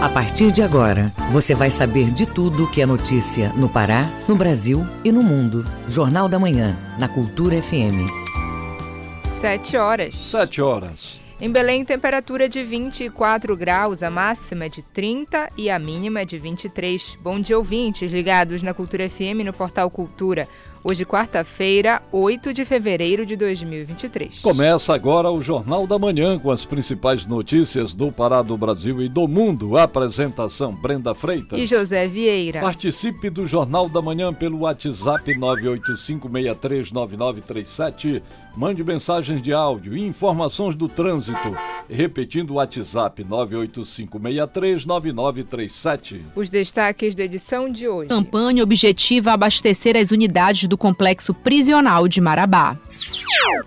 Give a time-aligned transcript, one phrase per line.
[0.00, 4.36] A partir de agora, você vai saber de tudo que é notícia no Pará, no
[4.36, 5.66] Brasil e no mundo.
[5.88, 8.06] Jornal da Manhã, na Cultura FM.
[9.32, 10.14] Sete horas.
[10.14, 11.20] Sete horas.
[11.40, 16.24] Em Belém, temperatura de 24 graus, a máxima é de 30 e a mínima é
[16.24, 17.18] de 23.
[17.20, 20.46] Bom dia, ouvintes ligados na Cultura FM no portal Cultura.
[20.84, 24.40] Hoje, quarta-feira, 8 de fevereiro de 2023.
[24.40, 29.08] Começa agora o Jornal da Manhã com as principais notícias do Pará, do Brasil e
[29.08, 29.76] do mundo.
[29.76, 32.60] apresentação: Brenda Freitas e José Vieira.
[32.60, 38.22] Participe do Jornal da Manhã pelo WhatsApp 985639937.
[38.58, 41.56] Mande mensagens de áudio e informações do trânsito.
[41.88, 46.22] Repetindo o WhatsApp 985639937.
[46.34, 48.08] Os destaques da edição de hoje.
[48.08, 52.76] Campanha objetiva abastecer as unidades do complexo prisional de Marabá.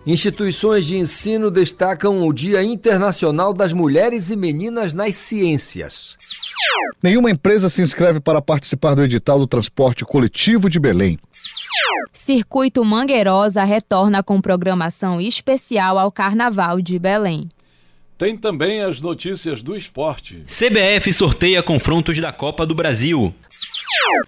[0.06, 6.18] Instituições de ensino destacam o Dia Internacional das Mulheres e Meninas nas Ciências.
[7.02, 11.18] Nenhuma empresa se inscreve para participar do edital do transporte coletivo de Belém.
[12.14, 14.42] Circuito Mangueirosa retorna com
[14.82, 17.48] programação especial ao Carnaval de Belém.
[18.18, 20.44] Tem também as notícias do esporte.
[20.48, 23.34] CBF sorteia confrontos da Copa do Brasil.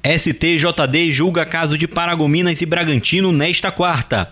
[0.03, 4.31] STJD julga caso de Paragominas e Bragantino nesta quarta.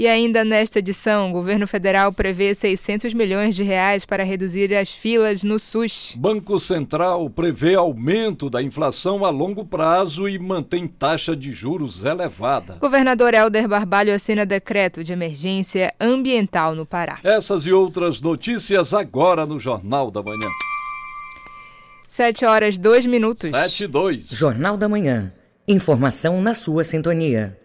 [0.00, 4.94] E ainda nesta edição, o governo federal prevê 600 milhões de reais para reduzir as
[4.94, 6.14] filas no SUS.
[6.16, 12.78] Banco Central prevê aumento da inflação a longo prazo e mantém taxa de juros elevada.
[12.80, 17.18] Governador Helder Barbalho assina decreto de emergência ambiental no Pará.
[17.22, 20.48] Essas e outras notícias agora no Jornal da Manhã.
[22.08, 23.50] 7 horas 2 minutos.
[23.50, 24.28] 7 e 2.
[24.30, 25.30] Jornal da Manhã.
[25.68, 27.59] Informação na sua sintonia.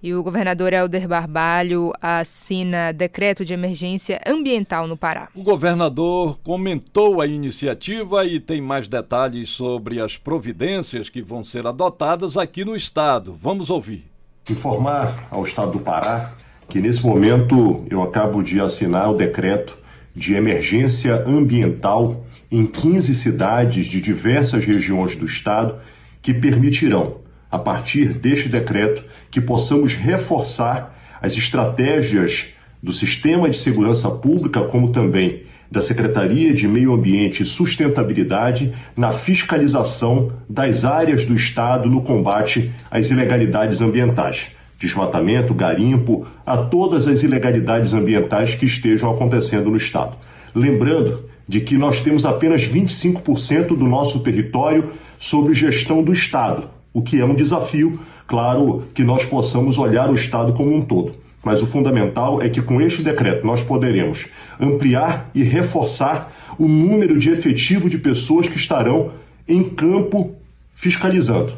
[0.00, 5.28] E o governador Helder Barbalho assina decreto de emergência ambiental no Pará.
[5.34, 11.66] O governador comentou a iniciativa e tem mais detalhes sobre as providências que vão ser
[11.66, 13.36] adotadas aqui no estado.
[13.42, 14.04] Vamos ouvir.
[14.48, 16.32] Informar ao estado do Pará
[16.68, 19.76] que nesse momento eu acabo de assinar o decreto
[20.14, 25.76] de emergência ambiental em 15 cidades de diversas regiões do estado
[26.22, 32.48] que permitirão a partir deste decreto, que possamos reforçar as estratégias
[32.82, 39.12] do Sistema de Segurança Pública, como também da Secretaria de Meio Ambiente e Sustentabilidade na
[39.12, 44.52] fiscalização das áreas do Estado no combate às ilegalidades ambientais.
[44.78, 50.16] Desmatamento, garimpo, a todas as ilegalidades ambientais que estejam acontecendo no Estado.
[50.54, 57.02] Lembrando de que nós temos apenas 25% do nosso território sob gestão do Estado o
[57.02, 61.14] que é um desafio, claro, que nós possamos olhar o Estado como um todo.
[61.44, 64.28] Mas o fundamental é que com este decreto nós poderemos
[64.60, 69.12] ampliar e reforçar o número de efetivo de pessoas que estarão
[69.46, 70.34] em campo
[70.72, 71.52] fiscalizando.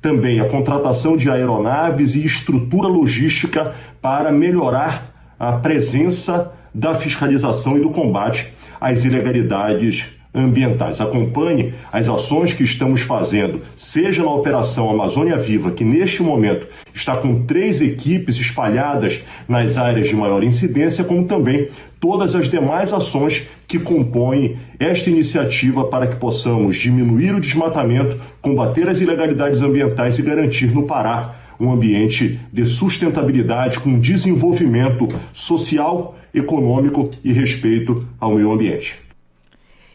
[0.00, 7.80] Também a contratação de aeronaves e estrutura logística para melhorar a presença da fiscalização e
[7.80, 11.00] do combate às ilegalidades ambientais.
[11.00, 17.16] Acompanhe as ações que estamos fazendo, seja na Operação Amazônia Viva, que neste momento está
[17.16, 21.68] com três equipes espalhadas nas áreas de maior incidência, como também
[22.00, 28.88] todas as demais ações que compõem esta iniciativa para que possamos diminuir o desmatamento, combater
[28.88, 37.08] as ilegalidades ambientais e garantir no Pará um ambiente de sustentabilidade com desenvolvimento social, econômico
[37.22, 39.04] e respeito ao meio ambiente.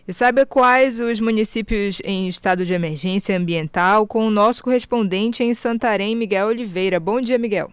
[0.10, 5.54] E saiba quais os municípios em estado de emergência ambiental com o nosso correspondente em
[5.54, 7.00] Santarém, Miguel Oliveira.
[7.00, 7.72] Bom dia, Miguel.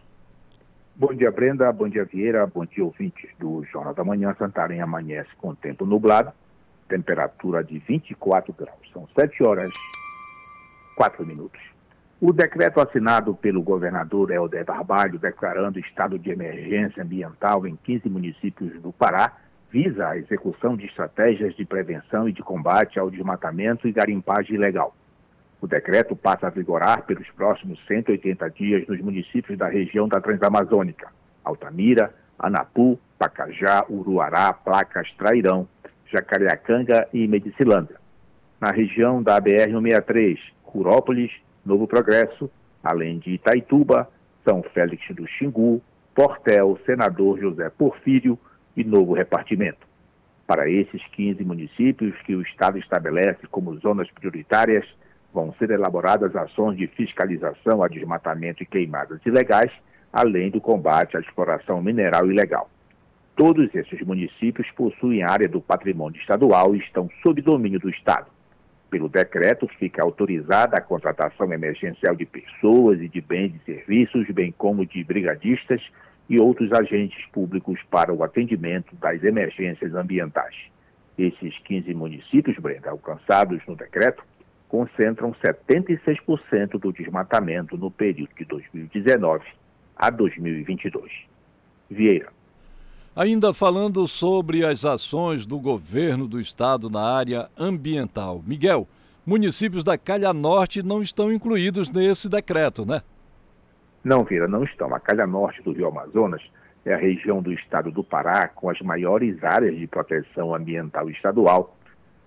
[0.94, 1.72] Bom dia, Brenda.
[1.72, 2.46] Bom dia, Vieira.
[2.46, 4.36] Bom dia, ouvintes do Jornal da Manhã.
[4.38, 6.30] Santarém amanhece com tempo nublado,
[6.86, 8.86] temperatura de 24 graus.
[8.92, 9.72] São 7 horas
[10.94, 11.62] 4 minutos.
[12.20, 18.78] O decreto assinado pelo governador Helder Barbalho declarando estado de emergência ambiental em 15 municípios
[18.82, 19.32] do Pará
[19.71, 24.94] visa a execução de estratégias de prevenção e de combate ao desmatamento e garimpagem ilegal.
[25.61, 31.08] O decreto passa a vigorar pelos próximos 180 dias nos municípios da região da Transamazônica:
[31.43, 35.67] Altamira, Anapu, Pacajá, Uruará, Placas, Trairão,
[36.12, 37.96] Jacareacanga e Medicilândia.
[38.61, 41.32] Na região da BR-163, Curópolis,
[41.64, 42.50] Novo Progresso,
[42.82, 44.08] além de Itaituba,
[44.46, 45.82] São Félix do Xingu,
[46.14, 48.38] Portel, Senador José Porfírio,
[48.76, 49.87] e novo repartimento.
[50.46, 54.87] Para esses 15 municípios que o Estado estabelece como zonas prioritárias,
[55.32, 59.73] vão ser elaboradas ações de fiscalização a desmatamento e queimadas ilegais,
[60.12, 62.70] além do combate à exploração mineral ilegal.
[63.34, 68.28] Todos esses municípios possuem área do patrimônio estadual e estão sob domínio do Estado.
[68.88, 74.55] Pelo decreto, fica autorizada a contratação emergencial de pessoas e de bens e serviços, bem
[74.56, 75.82] como de brigadistas
[76.28, 80.55] e outros agentes públicos para o atendimento das emergências ambientais.
[81.17, 84.23] Esses 15 municípios, Brenda, alcançados no decreto,
[84.69, 89.44] concentram 76% do desmatamento no período de 2019
[89.96, 91.11] a 2022.
[91.88, 92.28] Vieira.
[93.14, 98.43] Ainda falando sobre as ações do governo do estado na área ambiental.
[98.46, 98.87] Miguel,
[99.25, 103.00] municípios da Calha Norte não estão incluídos nesse decreto, né?
[104.06, 104.94] Não, Vira, não estão.
[104.94, 106.41] A Calha Norte do Rio Amazonas
[106.85, 111.76] é a região do estado do Pará com as maiores áreas de proteção ambiental estadual,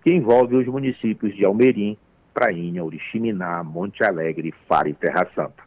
[0.03, 1.97] que envolve os municípios de Almerim,
[2.33, 5.63] Prainha, Oriximiná, Monte Alegre, Fara e Terra Santa.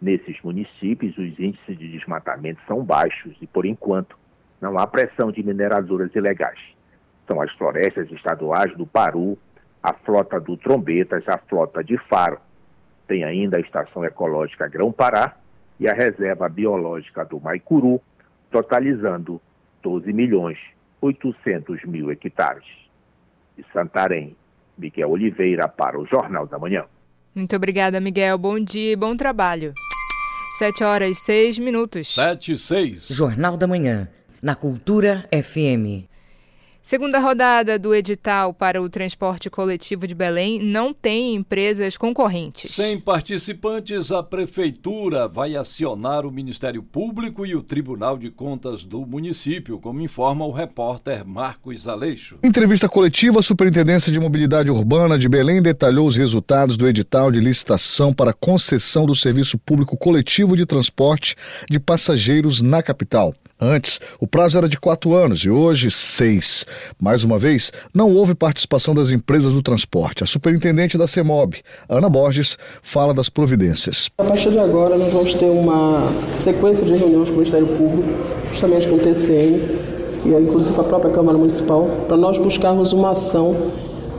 [0.00, 4.16] Nesses municípios, os índices de desmatamento são baixos e, por enquanto,
[4.58, 6.60] não há pressão de mineradoras ilegais.
[7.28, 9.36] São as florestas estaduais do Paru,
[9.82, 12.40] a flota do Trombetas, a flota de Faro.
[13.06, 15.41] Tem ainda a Estação Ecológica Grão-Pará
[15.82, 18.00] e a Reserva Biológica do Maicuru,
[18.52, 19.42] totalizando
[19.82, 20.56] 12 milhões
[21.00, 22.64] 800 mil hectares.
[23.58, 24.36] De Santarém,
[24.78, 26.84] Miguel Oliveira para o Jornal da Manhã.
[27.34, 28.38] Muito obrigada, Miguel.
[28.38, 29.72] Bom dia e bom trabalho.
[30.56, 32.14] Sete horas e seis minutos.
[32.14, 33.08] Sete e seis.
[33.08, 34.08] Jornal da Manhã
[34.40, 36.11] na Cultura FM.
[36.82, 42.74] Segunda rodada do edital para o transporte coletivo de Belém não tem empresas concorrentes.
[42.74, 49.06] Sem participantes, a Prefeitura vai acionar o Ministério Público e o Tribunal de Contas do
[49.06, 52.38] município, como informa o repórter Marcos Aleixo.
[52.42, 57.30] Em entrevista coletiva, a Superintendência de Mobilidade Urbana de Belém detalhou os resultados do edital
[57.30, 61.36] de licitação para concessão do serviço público coletivo de transporte
[61.70, 63.32] de passageiros na capital.
[63.64, 66.66] Antes, o prazo era de quatro anos e hoje seis.
[67.00, 70.24] Mais uma vez, não houve participação das empresas do transporte.
[70.24, 74.10] A superintendente da CEMOB, Ana Borges, fala das providências.
[74.18, 76.12] A partir de agora, nós vamos ter uma
[76.42, 78.08] sequência de reuniões com o Ministério Público,
[78.50, 79.60] justamente com o TCM
[80.24, 83.70] e inclusive com a própria Câmara Municipal, para nós buscarmos uma ação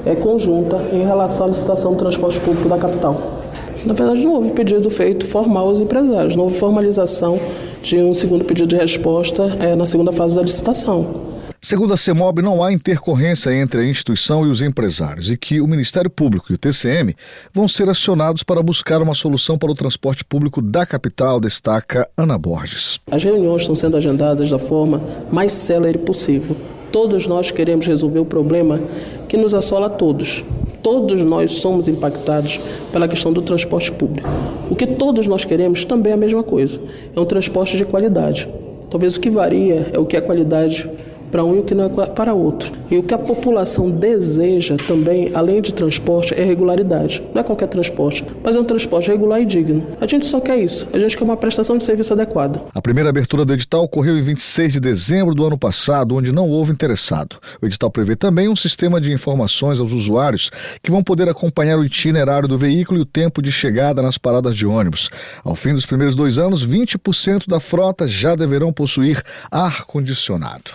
[0.06, 3.42] é, conjunta em relação à licitação do transporte público da capital.
[3.86, 7.38] Na verdade, não houve pedido feito formal aos empresários, não houve formalização
[7.84, 11.34] de um segundo pedido de resposta é, na segunda fase da licitação.
[11.62, 15.68] Segundo a CEMOB, não há intercorrência entre a instituição e os empresários e que o
[15.68, 17.16] Ministério Público e o TCM
[17.54, 22.38] vão ser acionados para buscar uma solução para o transporte público da capital, destaca Ana
[22.38, 23.00] Borges.
[23.12, 25.02] As reuniões estão sendo agendadas da forma
[25.32, 26.56] mais célere possível.
[26.92, 28.82] Todos nós queremos resolver o problema
[29.30, 30.44] que nos assola a todos,
[30.84, 32.60] Todos nós somos impactados
[32.92, 34.30] pela questão do transporte público.
[34.70, 36.80] O que todos nós queremos também é a mesma coisa:
[37.16, 38.48] é um transporte de qualidade.
[38.90, 40.88] Talvez o que varia é o que é qualidade
[41.34, 42.72] para um e o que não é para outro.
[42.92, 47.24] E o que a população deseja também, além de transporte, é regularidade.
[47.34, 49.84] Não é qualquer transporte, mas é um transporte regular e digno.
[50.00, 50.88] A gente só quer isso.
[50.94, 52.62] A gente quer uma prestação de serviço adequada.
[52.72, 56.48] A primeira abertura do edital ocorreu em 26 de dezembro do ano passado, onde não
[56.48, 57.38] houve interessado.
[57.60, 60.52] O edital prevê também um sistema de informações aos usuários
[60.84, 64.56] que vão poder acompanhar o itinerário do veículo e o tempo de chegada nas paradas
[64.56, 65.10] de ônibus.
[65.44, 70.70] Ao fim dos primeiros dois anos, 20% da frota já deverão possuir ar-condicionado.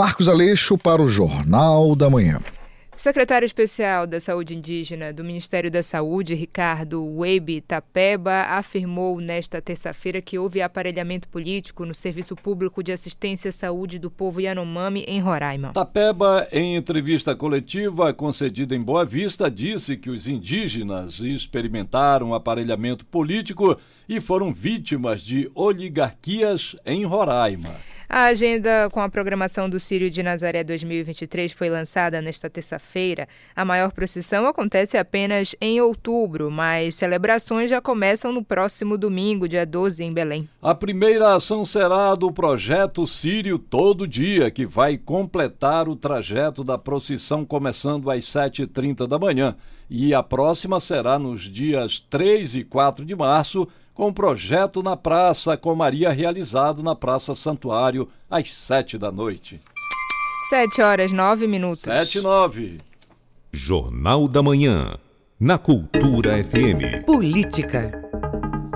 [0.00, 2.40] Marcos Aleixo para o Jornal da Manhã.
[2.96, 10.22] Secretário Especial da Saúde Indígena do Ministério da Saúde, Ricardo Weibe Tapeba, afirmou nesta terça-feira
[10.22, 15.20] que houve aparelhamento político no Serviço Público de Assistência à Saúde do Povo Yanomami, em
[15.20, 15.74] Roraima.
[15.74, 23.78] Tapeba, em entrevista coletiva concedida em Boa Vista, disse que os indígenas experimentaram aparelhamento político
[24.08, 27.89] e foram vítimas de oligarquias em Roraima.
[28.12, 33.28] A agenda com a programação do Círio de Nazaré 2023 foi lançada nesta terça-feira.
[33.54, 39.64] A maior procissão acontece apenas em outubro, mas celebrações já começam no próximo domingo, dia
[39.64, 40.48] 12, em Belém.
[40.60, 46.76] A primeira ação será do projeto Círio Todo Dia, que vai completar o trajeto da
[46.76, 49.54] procissão começando às 7h30 da manhã.
[49.88, 53.68] E a próxima será nos dias 3 e 4 de março
[54.00, 59.60] com um projeto na Praça com Maria realizado na Praça Santuário às sete da noite.
[60.48, 61.82] Sete horas nove minutos.
[61.82, 62.80] Sete e nove.
[63.52, 64.96] Jornal da Manhã,
[65.38, 67.04] na Cultura FM.
[67.04, 67.99] Política.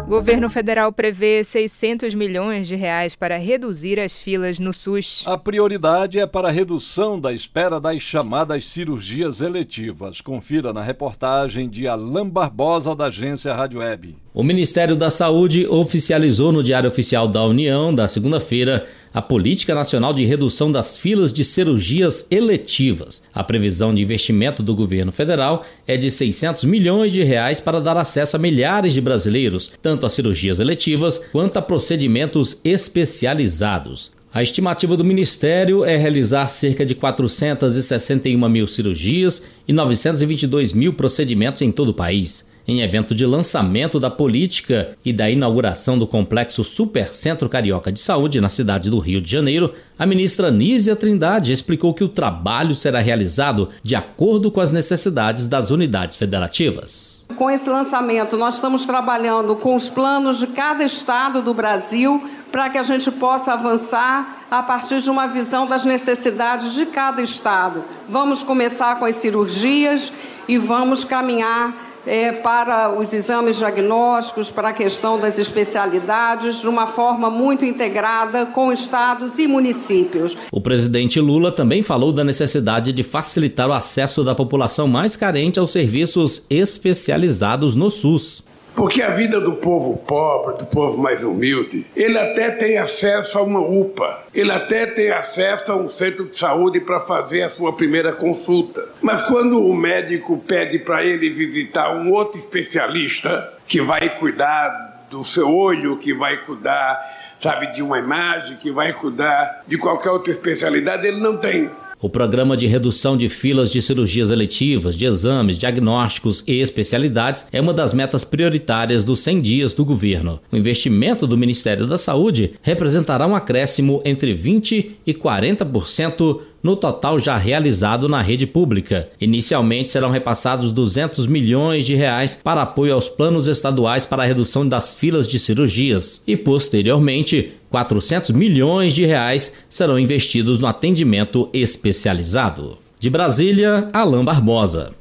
[0.06, 5.24] Governo federal prevê 600 milhões de reais para reduzir as filas no SUS.
[5.26, 10.20] A prioridade é para a redução da espera das chamadas cirurgias eletivas.
[10.20, 14.14] Confira na reportagem de Alain Barbosa da agência Rádio Web.
[14.34, 20.12] O Ministério da Saúde oficializou no Diário Oficial da União, da segunda-feira, a Política Nacional
[20.12, 23.22] de Redução das Filas de Cirurgias Eletivas.
[23.32, 27.96] A previsão de investimento do governo federal é de 600 milhões de reais para dar
[27.96, 34.10] acesso a milhares de brasileiros, tanto a cirurgias eletivas quanto a procedimentos especializados.
[34.32, 41.62] A estimativa do Ministério é realizar cerca de 461 mil cirurgias e 922 mil procedimentos
[41.62, 42.44] em todo o país.
[42.66, 48.40] Em evento de lançamento da política e da inauguração do complexo Supercentro Carioca de Saúde
[48.40, 53.00] na cidade do Rio de Janeiro, a ministra Nízia Trindade explicou que o trabalho será
[53.00, 57.26] realizado de acordo com as necessidades das unidades federativas.
[57.36, 62.70] Com esse lançamento, nós estamos trabalhando com os planos de cada estado do Brasil para
[62.70, 67.84] que a gente possa avançar a partir de uma visão das necessidades de cada estado.
[68.08, 70.10] Vamos começar com as cirurgias
[70.48, 76.86] e vamos caminhar é, para os exames diagnósticos, para a questão das especialidades, de uma
[76.86, 80.36] forma muito integrada com estados e municípios.
[80.52, 85.58] O presidente Lula também falou da necessidade de facilitar o acesso da população mais carente
[85.58, 88.44] aos serviços especializados no SUS.
[88.74, 93.42] Porque a vida do povo pobre, do povo mais humilde, ele até tem acesso a
[93.42, 97.72] uma UPA, ele até tem acesso a um centro de saúde para fazer a sua
[97.72, 98.84] primeira consulta.
[99.00, 105.24] Mas quando o médico pede para ele visitar um outro especialista que vai cuidar do
[105.24, 110.32] seu olho, que vai cuidar, sabe, de uma imagem, que vai cuidar de qualquer outra
[110.32, 111.70] especialidade, ele não tem.
[112.04, 117.58] O programa de redução de filas de cirurgias eletivas, de exames, diagnósticos e especialidades é
[117.58, 120.38] uma das metas prioritárias dos 100 dias do governo.
[120.52, 127.18] O investimento do Ministério da Saúde representará um acréscimo entre 20% e 40% no total
[127.18, 129.08] já realizado na rede pública.
[129.20, 134.66] Inicialmente serão repassados 200 milhões de reais para apoio aos planos estaduais para a redução
[134.66, 142.78] das filas de cirurgias e posteriormente 400 milhões de reais serão investidos no atendimento especializado.
[143.00, 144.94] De Brasília, Alain Barbosa.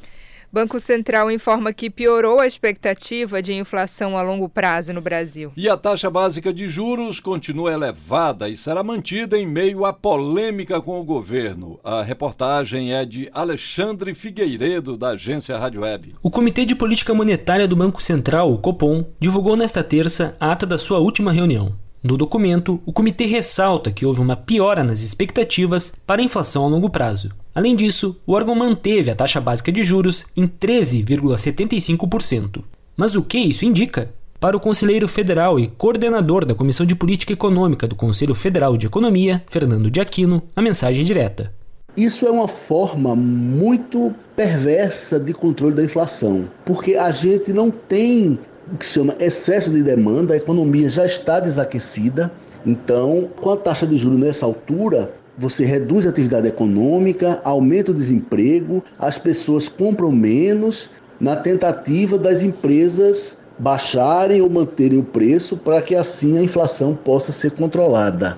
[0.51, 5.51] Banco Central informa que piorou a expectativa de inflação a longo prazo no Brasil.
[5.55, 10.81] E a taxa básica de juros continua elevada e será mantida em meio à polêmica
[10.81, 11.79] com o governo.
[11.83, 16.15] A reportagem é de Alexandre Figueiredo, da agência Rádio Web.
[16.23, 20.65] O Comitê de Política Monetária do Banco Central, o Copom, divulgou nesta terça a ata
[20.65, 21.75] da sua última reunião.
[22.03, 26.67] No documento, o comitê ressalta que houve uma piora nas expectativas para a inflação a
[26.67, 27.29] longo prazo.
[27.55, 32.61] Além disso, o órgão manteve a taxa básica de juros em 13,75%.
[32.97, 34.13] Mas o que isso indica?
[34.37, 38.87] Para o conselheiro federal e coordenador da Comissão de Política Econômica do Conselho Federal de
[38.87, 41.53] Economia, Fernando de Aquino, a mensagem é direta.
[41.95, 48.37] Isso é uma forma muito perversa de controle da inflação, porque a gente não tem
[48.79, 52.31] que se chama excesso de demanda, a economia já está desaquecida.
[52.65, 57.95] Então, com a taxa de juros nessa altura, você reduz a atividade econômica, aumenta o
[57.95, 60.89] desemprego, as pessoas compram menos
[61.19, 67.31] na tentativa das empresas baixarem ou manterem o preço para que assim a inflação possa
[67.31, 68.37] ser controlada.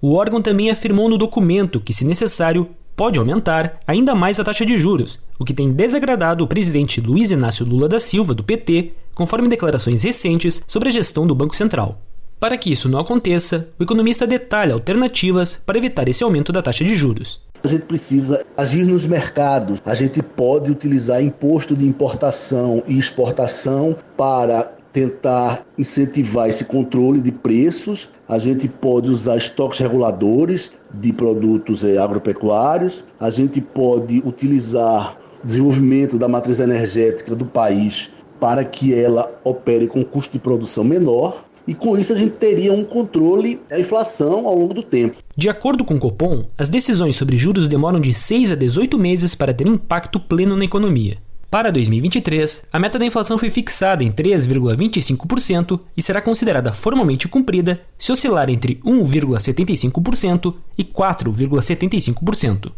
[0.00, 4.66] O órgão também afirmou no documento que, se necessário, pode aumentar ainda mais a taxa
[4.66, 8.92] de juros, o que tem desagradado o presidente Luiz Inácio Lula da Silva, do PT,
[9.14, 12.00] conforme declarações recentes sobre a gestão do Banco Central.
[12.42, 16.84] Para que isso não aconteça, o economista detalha alternativas para evitar esse aumento da taxa
[16.84, 17.40] de juros.
[17.62, 19.80] A gente precisa agir nos mercados.
[19.86, 27.30] A gente pode utilizar imposto de importação e exportação para tentar incentivar esse controle de
[27.30, 28.08] preços.
[28.28, 33.04] A gente pode usar estoques reguladores de produtos eh, agropecuários.
[33.20, 38.10] A gente pode utilizar desenvolvimento da matriz energética do país
[38.42, 42.72] para que ela opere com custo de produção menor e com isso a gente teria
[42.72, 45.18] um controle da inflação ao longo do tempo.
[45.36, 49.36] De acordo com o Copom, as decisões sobre juros demoram de 6 a 18 meses
[49.36, 51.18] para ter impacto pleno na economia.
[51.48, 57.80] Para 2023, a meta da inflação foi fixada em 3,25% e será considerada formalmente cumprida
[57.96, 62.72] se oscilar entre 1,75% e 4,75%.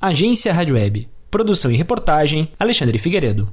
[0.00, 1.08] Agência Rádio Web.
[1.30, 3.48] Produção e reportagem: Alexandre Figueiredo.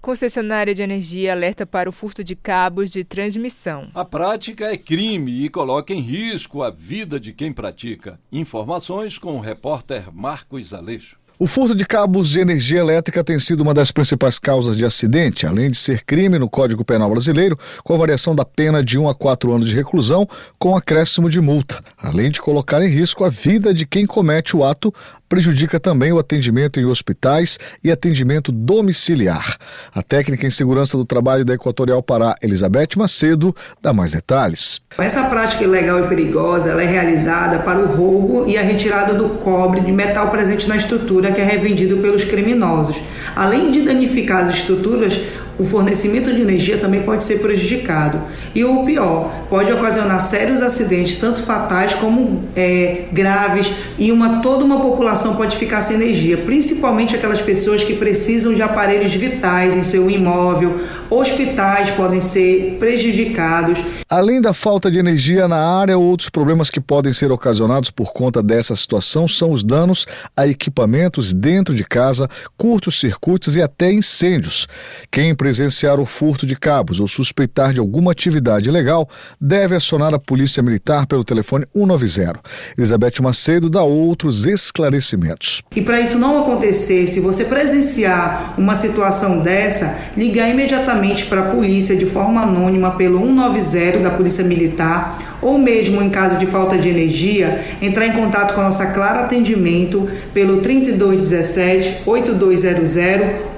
[0.00, 3.88] Concessionária de energia alerta para o furto de cabos de transmissão.
[3.94, 8.18] A prática é crime e coloca em risco a vida de quem pratica.
[8.30, 11.17] Informações com o repórter Marcos Aleixo.
[11.40, 15.46] O furto de cabos de energia elétrica tem sido uma das principais causas de acidente,
[15.46, 19.08] além de ser crime no Código Penal Brasileiro, com a variação da pena de 1
[19.08, 20.28] a 4 anos de reclusão,
[20.58, 24.64] com acréscimo de multa, além de colocar em risco a vida de quem comete o
[24.64, 24.92] ato,
[25.28, 29.58] prejudica também o atendimento em hospitais e atendimento domiciliar.
[29.94, 34.80] A técnica em segurança do trabalho da Equatorial Pará, Elizabeth Macedo, dá mais detalhes.
[34.96, 39.80] Essa prática ilegal e perigosa é realizada para o roubo e a retirada do cobre
[39.82, 42.96] de metal presente na estrutura que é revendido pelos criminosos.
[43.34, 45.20] Além de danificar as estruturas,
[45.58, 48.20] o fornecimento de energia também pode ser prejudicado.
[48.54, 54.64] E o pior, pode ocasionar sérios acidentes, tanto fatais como é, graves, e uma, toda
[54.64, 59.82] uma população pode ficar sem energia, principalmente aquelas pessoas que precisam de aparelhos vitais em
[59.82, 63.78] seu imóvel, hospitais podem ser prejudicados.
[64.08, 68.42] Além da falta de energia na área, outros problemas que podem ser ocasionados por conta
[68.42, 74.66] dessa situação são os danos a equipamentos dentro de casa, curtos circuitos e até incêndios.
[75.10, 79.08] Quem presenciar o furto de cabos ou suspeitar de alguma atividade ilegal,
[79.40, 82.38] deve acionar a Polícia Militar pelo telefone 190.
[82.76, 85.62] Elizabeth Macedo dá outros esclarecimentos.
[85.74, 91.50] E para isso não acontecer, se você presenciar uma situação dessa, ligar imediatamente para a
[91.50, 96.76] polícia de forma anônima pelo 190 da Polícia Militar ou mesmo em caso de falta
[96.76, 102.96] de energia, entrar em contato com a nossa Clara Atendimento pelo 3217 8200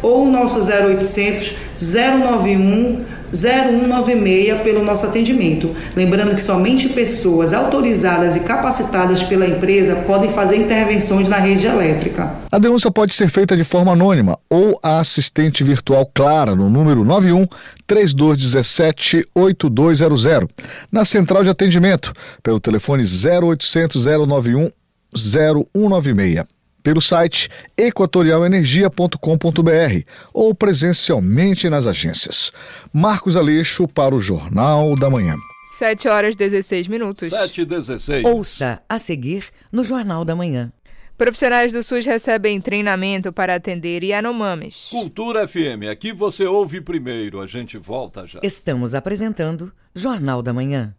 [0.03, 5.75] ou nosso 0800 091 0196 pelo nosso atendimento.
[5.95, 12.35] Lembrando que somente pessoas autorizadas e capacitadas pela empresa podem fazer intervenções na rede elétrica.
[12.51, 17.05] A denúncia pode ser feita de forma anônima ou a assistente virtual Clara no número
[17.05, 17.47] 91
[17.87, 20.27] 3217 8200
[20.91, 24.71] na central de atendimento pelo telefone 0800 091
[25.15, 32.53] 0196 pelo site equatorialenergia.com.br ou presencialmente nas agências.
[32.93, 35.35] Marcos Aleixo para o Jornal da Manhã.
[35.79, 37.31] 7 horas 16 minutos.
[37.31, 38.25] 7 e 16.
[38.25, 40.73] Ouça a seguir no Jornal da Manhã.
[41.17, 44.89] Profissionais do SUS recebem treinamento para atender Yanomamis.
[44.91, 48.41] Cultura FM, aqui você ouve primeiro, a gente volta já.
[48.43, 50.95] Estamos apresentando Jornal da Manhã.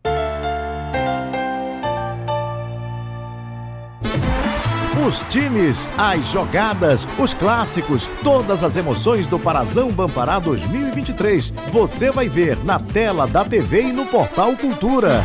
[5.07, 11.51] Os times, as jogadas, os clássicos, todas as emoções do Parazão Bampará 2023.
[11.71, 15.23] Você vai ver na tela da TV e no portal Cultura.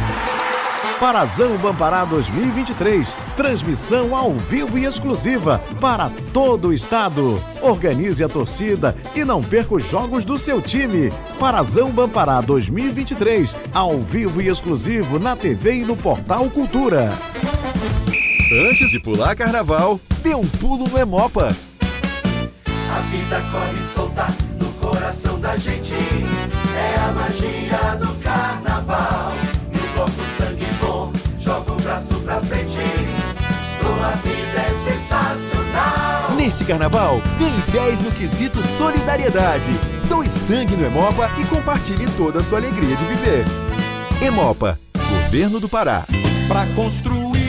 [0.98, 3.14] Parazão Bampará 2023.
[3.37, 7.38] Transmissão ao vivo e exclusiva para todo o estado.
[7.61, 11.12] Organize a torcida e não perca os jogos do seu time.
[11.38, 13.55] Parazão Bampará 2023.
[13.74, 17.12] Ao vivo e exclusivo na TV e no portal Cultura.
[18.52, 21.56] Antes de pular carnaval, dê um pulo no Emopa.
[22.68, 25.92] A vida corre solta no coração da gente.
[25.92, 29.32] É a magia do carnaval.
[29.72, 32.78] No bloco sangue bom, joga o braço pra frente.
[33.80, 36.37] Tua vida é sensacional.
[36.37, 39.72] Neste carnaval, ganhe 10 no quesito solidariedade.
[40.09, 43.44] Doe sangue no Emopa e compartilhe toda a sua alegria de viver.
[44.22, 44.78] Emopa,
[45.11, 46.06] Governo do Pará.
[46.46, 47.25] Pra construir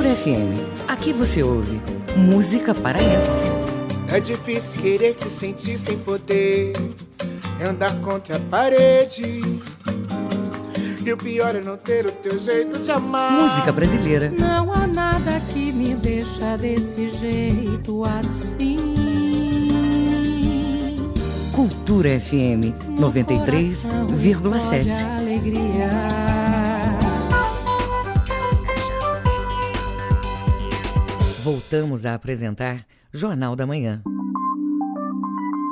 [0.00, 0.88] Cultura FM.
[0.88, 1.78] Aqui você ouve
[2.16, 3.42] música paraense.
[4.08, 6.72] É difícil querer te sentir sem poder.
[7.60, 9.42] É andar contra a parede.
[11.04, 13.42] E o pior é não ter o teu jeito de amar.
[13.42, 14.30] Música brasileira.
[14.30, 18.78] Não há nada que me deixa desse jeito assim.
[21.52, 25.29] Cultura FM 93,7.
[31.42, 34.02] Voltamos a apresentar Jornal da Manhã.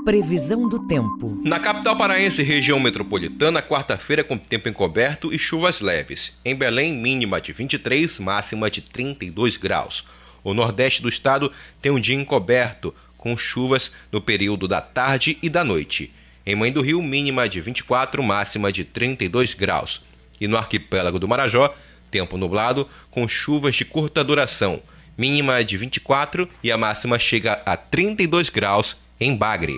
[0.03, 1.39] Previsão do tempo.
[1.45, 6.39] Na capital paraense, região metropolitana, quarta-feira com tempo encoberto e chuvas leves.
[6.43, 10.07] Em Belém, mínima de 23, máxima de 32 graus.
[10.43, 11.53] O nordeste do estado
[11.83, 16.15] tem um dia encoberto, com chuvas no período da tarde e da noite.
[16.47, 20.01] Em Mãe do Rio, mínima de 24, máxima de 32 graus.
[20.41, 21.75] E no arquipélago do Marajó,
[22.11, 24.83] tempo nublado, com chuvas de curta duração
[25.19, 29.77] mínima de 24 e a máxima chega a 32 graus em Bagre.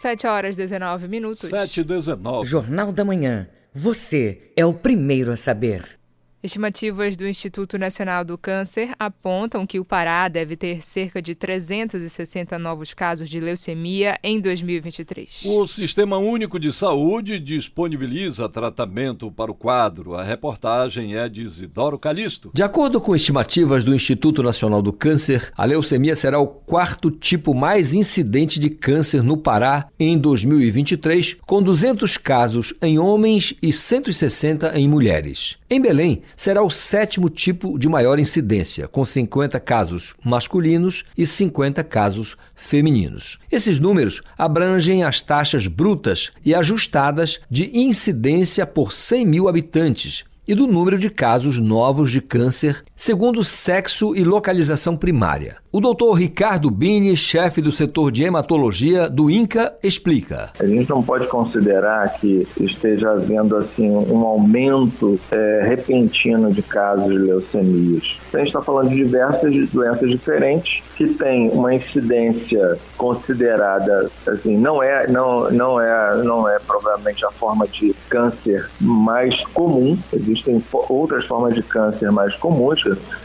[0.00, 1.50] 7 horas 19 minutos.
[1.50, 2.48] 7 e 19.
[2.48, 3.46] Jornal da Manhã.
[3.72, 6.01] Você é o primeiro a saber.
[6.42, 12.58] Estimativas do Instituto Nacional do Câncer apontam que o Pará deve ter cerca de 360
[12.58, 15.44] novos casos de leucemia em 2023.
[15.44, 20.16] O Sistema Único de Saúde disponibiliza tratamento para o quadro.
[20.16, 22.50] A reportagem é de Isidoro Calixto.
[22.52, 27.54] De acordo com estimativas do Instituto Nacional do Câncer, a leucemia será o quarto tipo
[27.54, 34.76] mais incidente de câncer no Pará em 2023, com 200 casos em homens e 160
[34.76, 35.56] em mulheres.
[35.70, 41.82] Em Belém, será o sétimo tipo de maior incidência, com 50 casos masculinos e 50
[41.84, 43.38] casos femininos.
[43.50, 50.54] Esses números abrangem as taxas brutas e ajustadas de incidência por 100 mil habitantes, e
[50.54, 55.56] do número de casos novos de câncer, segundo sexo e localização primária.
[55.70, 60.50] O doutor Ricardo Bini, chefe do setor de hematologia do INCA, explica.
[60.58, 67.08] A gente não pode considerar que esteja havendo assim um aumento é, repentino de casos
[67.08, 68.21] de leucemias.
[68.34, 74.82] A gente está falando de diversas doenças diferentes que têm uma incidência considerada assim não
[74.82, 79.98] é não não é não é provavelmente a forma de câncer mais comum.
[80.12, 82.82] Existem outras formas de câncer mais comuns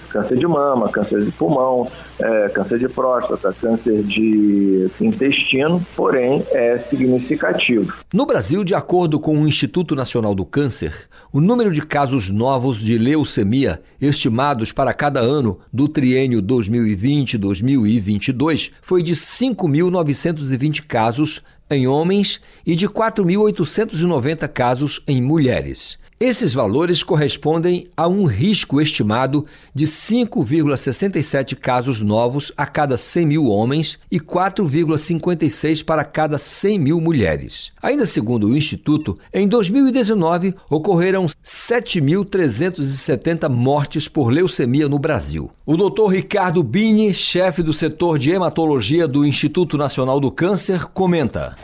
[0.10, 1.90] câncer de mama, câncer de pulmão,
[2.20, 7.94] é, câncer de próstata, câncer de intestino, porém é significativo.
[8.14, 12.80] No Brasil, de acordo com o Instituto Nacional do Câncer, o número de casos novos
[12.80, 22.42] de leucemia estimados para cada ano do triênio 2020-2022 foi de 5.920 casos em homens
[22.66, 26.00] e de 4.890 casos em mulheres.
[26.20, 33.46] Esses valores correspondem a um risco estimado de 5,67 casos novos a cada 100 mil
[33.46, 37.72] homens e 4,56 para cada 100 mil mulheres.
[37.80, 45.52] Ainda segundo o Instituto, em 2019 ocorreram 7.370 mortes por leucemia no Brasil.
[45.68, 46.08] O Dr.
[46.08, 51.56] Ricardo Bini, chefe do setor de hematologia do Instituto Nacional do Câncer, comenta: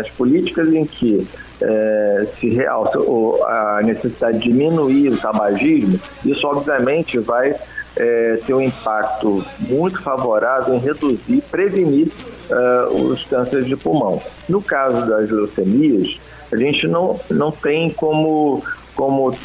[0.00, 1.24] As políticas em que
[1.60, 7.54] é, se realça a necessidade de diminuir o tabagismo, isso obviamente vai
[7.96, 12.08] é, ter um impacto muito favorável em reduzir, prevenir
[12.50, 14.20] uh, os cânceres de pulmão.
[14.48, 16.18] No caso das leucemias,
[16.52, 18.62] a gente não, não tem como,
[18.94, 19.36] como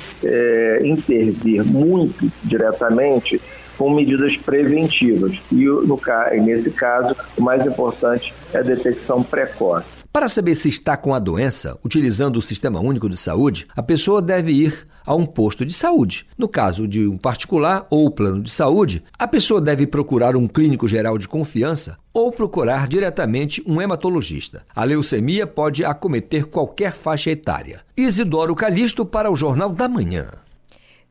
[0.83, 3.39] intervir muito diretamente
[3.77, 5.39] com medidas preventivas.
[5.51, 5.99] E no,
[6.43, 9.98] nesse caso, o mais importante é a detecção precoce.
[10.11, 14.21] Para saber se está com a doença, utilizando o Sistema Único de Saúde, a pessoa
[14.21, 16.25] deve ir a um posto de saúde.
[16.35, 20.87] No caso de um particular ou plano de saúde, a pessoa deve procurar um clínico
[20.87, 24.65] geral de confiança ou procurar diretamente um hematologista.
[24.75, 27.81] A leucemia pode acometer qualquer faixa etária.
[27.95, 30.27] Isidoro Calixto para o Jornal da Manhã.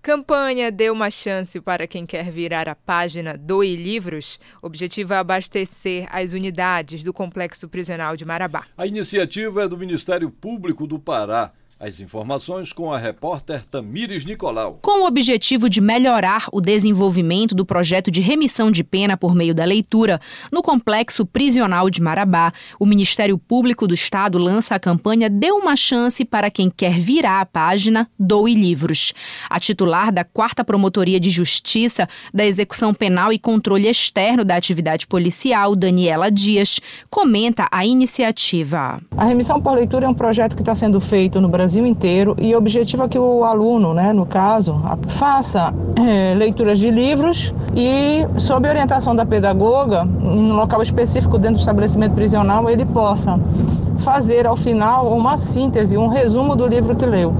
[0.08, 4.40] Campanha Dê uma chance para quem quer virar a página Doe Livros.
[4.62, 8.64] Objetivo é abastecer as unidades do Complexo Prisional de Marabá.
[8.74, 14.80] A iniciativa é do Ministério Público do Pará as informações com a repórter Tamires Nicolau.
[14.82, 19.54] Com o objetivo de melhorar o desenvolvimento do projeto de remissão de pena por meio
[19.54, 25.30] da leitura, no complexo prisional de Marabá, o Ministério Público do Estado lança a campanha
[25.30, 29.12] Dê uma chance para quem quer virar a página Doe Livros.
[29.48, 35.06] A titular da Quarta Promotoria de Justiça da Execução Penal e Controle Externo da Atividade
[35.06, 39.00] Policial, Daniela Dias, comenta a iniciativa.
[39.16, 42.34] A remissão por leitura é um projeto que está sendo feito no Brasil Brasil inteiro
[42.38, 47.52] e o objetivo é que o aluno, né, no caso, faça é, leituras de livros
[47.76, 53.38] e, sob orientação da pedagoga, em um local específico dentro do estabelecimento prisional, ele possa
[53.98, 57.34] fazer ao final uma síntese, um resumo do livro que leu.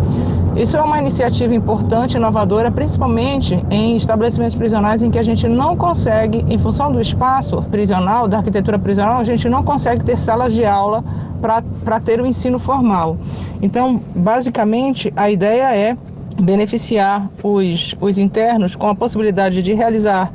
[0.55, 5.75] Isso é uma iniciativa importante, inovadora, principalmente em estabelecimentos prisionais em que a gente não
[5.75, 10.53] consegue, em função do espaço prisional, da arquitetura prisional, a gente não consegue ter salas
[10.53, 11.03] de aula
[11.41, 13.17] para ter o ensino formal.
[13.63, 15.97] Então, basicamente, a ideia é
[16.41, 20.33] beneficiar os, os internos com a possibilidade de realizar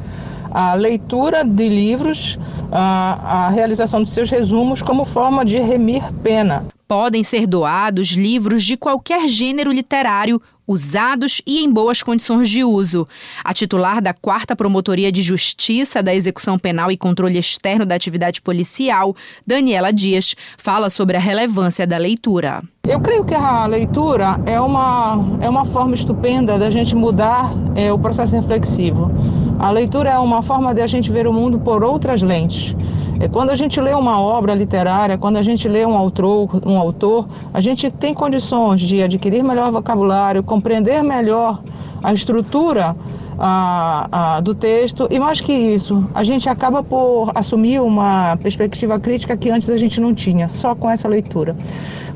[0.51, 2.37] a leitura de livros,
[2.71, 6.65] a, a realização de seus resumos como forma de remir pena.
[6.87, 13.07] Podem ser doados livros de qualquer gênero literário usados e em boas condições de uso.
[13.43, 18.41] A titular da Quarta Promotoria de Justiça da Execução Penal e Controle Externo da Atividade
[18.41, 22.63] Policial, Daniela Dias, fala sobre a relevância da leitura.
[22.85, 27.93] Eu creio que a leitura é uma, é uma forma estupenda da gente mudar é,
[27.93, 29.09] o processo reflexivo.
[29.57, 32.75] A leitura é uma forma de a gente ver o mundo por outras lentes.
[33.21, 36.77] É quando a gente lê uma obra literária, quando a gente lê um autor, um
[36.77, 41.61] autor, a gente tem condições de adquirir melhor vocabulário, compreender melhor
[42.03, 42.97] a estrutura
[43.37, 49.35] a, do texto e mais que isso, a gente acaba por assumir uma perspectiva crítica
[49.35, 51.55] que antes a gente não tinha, só com essa leitura.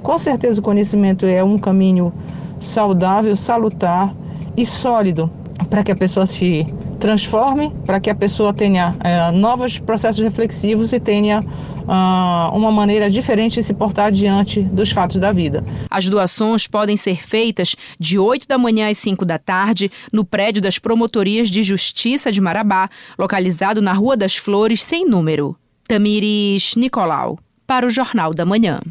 [0.01, 2.13] Com certeza o conhecimento é um caminho
[2.60, 4.13] saudável, salutar
[4.56, 5.30] e sólido
[5.69, 6.65] para que a pessoa se
[6.99, 13.10] transforme, para que a pessoa tenha é, novos processos reflexivos e tenha uh, uma maneira
[13.10, 15.63] diferente de se portar diante dos fatos da vida.
[15.89, 20.62] As doações podem ser feitas de 8 da manhã às 5 da tarde no prédio
[20.62, 25.55] das Promotorias de Justiça de Marabá, localizado na Rua das Flores, sem número.
[25.88, 28.81] Tamires Nicolau, para o Jornal da Manhã.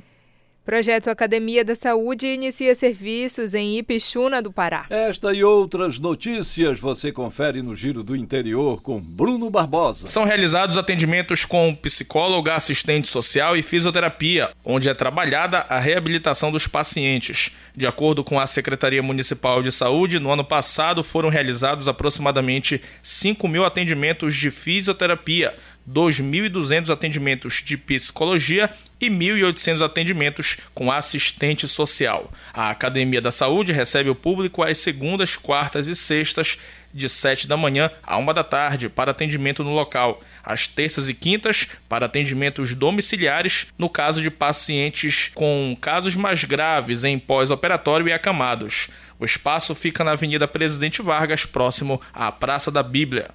[0.67, 4.85] Projeto Academia da Saúde inicia serviços em Ipixuna do Pará.
[4.91, 10.09] Esta e outras notícias você confere no Giro do Interior com Bruno Barbosa.
[10.09, 16.67] São realizados atendimentos com psicóloga, assistente social e fisioterapia, onde é trabalhada a reabilitação dos
[16.67, 17.53] pacientes.
[17.73, 23.47] De acordo com a Secretaria Municipal de Saúde, no ano passado foram realizados aproximadamente 5
[23.47, 25.55] mil atendimentos de fisioterapia
[25.91, 28.71] 2.200 atendimentos de psicologia
[29.01, 32.31] e 1.800 atendimentos com assistente social.
[32.53, 36.59] A Academia da Saúde recebe o público às segundas, quartas e sextas,
[36.97, 40.23] de 7 da manhã a 1 da tarde, para atendimento no local.
[40.43, 47.05] Às terças e quintas, para atendimentos domiciliares, no caso de pacientes com casos mais graves
[47.05, 48.89] em pós-operatório e acamados.
[49.19, 53.31] O espaço fica na Avenida Presidente Vargas, próximo à Praça da Bíblia.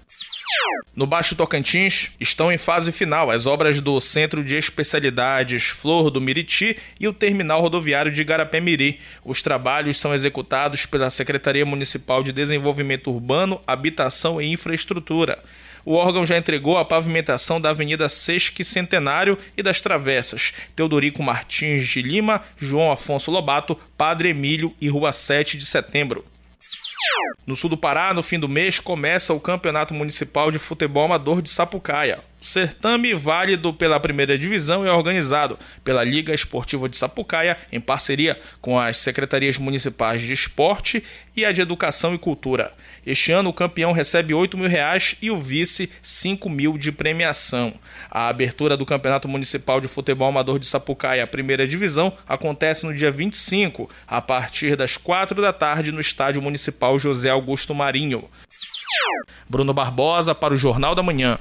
[0.96, 6.22] No Baixo Tocantins estão em fase final as obras do Centro de Especialidades Flor do
[6.22, 9.00] Miriti e o Terminal Rodoviário de Garapé-Miri.
[9.24, 15.39] Os trabalhos são executados pela Secretaria Municipal de Desenvolvimento Urbano, Habitação e Infraestrutura
[15.86, 21.88] o órgão já entregou a pavimentação da Avenida Sesque Centenário e das travessas Teodorico Martins
[21.88, 26.26] de Lima, João Afonso Lobato, Padre Emílio e Rua 7 de Setembro.
[27.46, 31.41] No sul do Pará, no fim do mês, começa o Campeonato Municipal de Futebol Amador
[31.41, 32.24] de Sapucaia.
[32.41, 38.39] O certame, válido pela primeira divisão, é organizado pela Liga Esportiva de Sapucaia, em parceria
[38.60, 41.04] com as secretarias municipais de esporte
[41.38, 42.73] e a de educação e cultura.
[43.06, 47.75] Este ano, o campeão recebe 8 mil reais e o vice 5 mil de premiação.
[48.10, 53.12] A abertura do Campeonato Municipal de Futebol Amador de Sapucaia, primeira divisão, acontece no dia
[53.12, 58.27] 25, a partir das 4 da tarde, no Estádio Municipal José Augusto Marinho.
[59.47, 61.38] Bruno Barbosa para o Jornal da Manhã.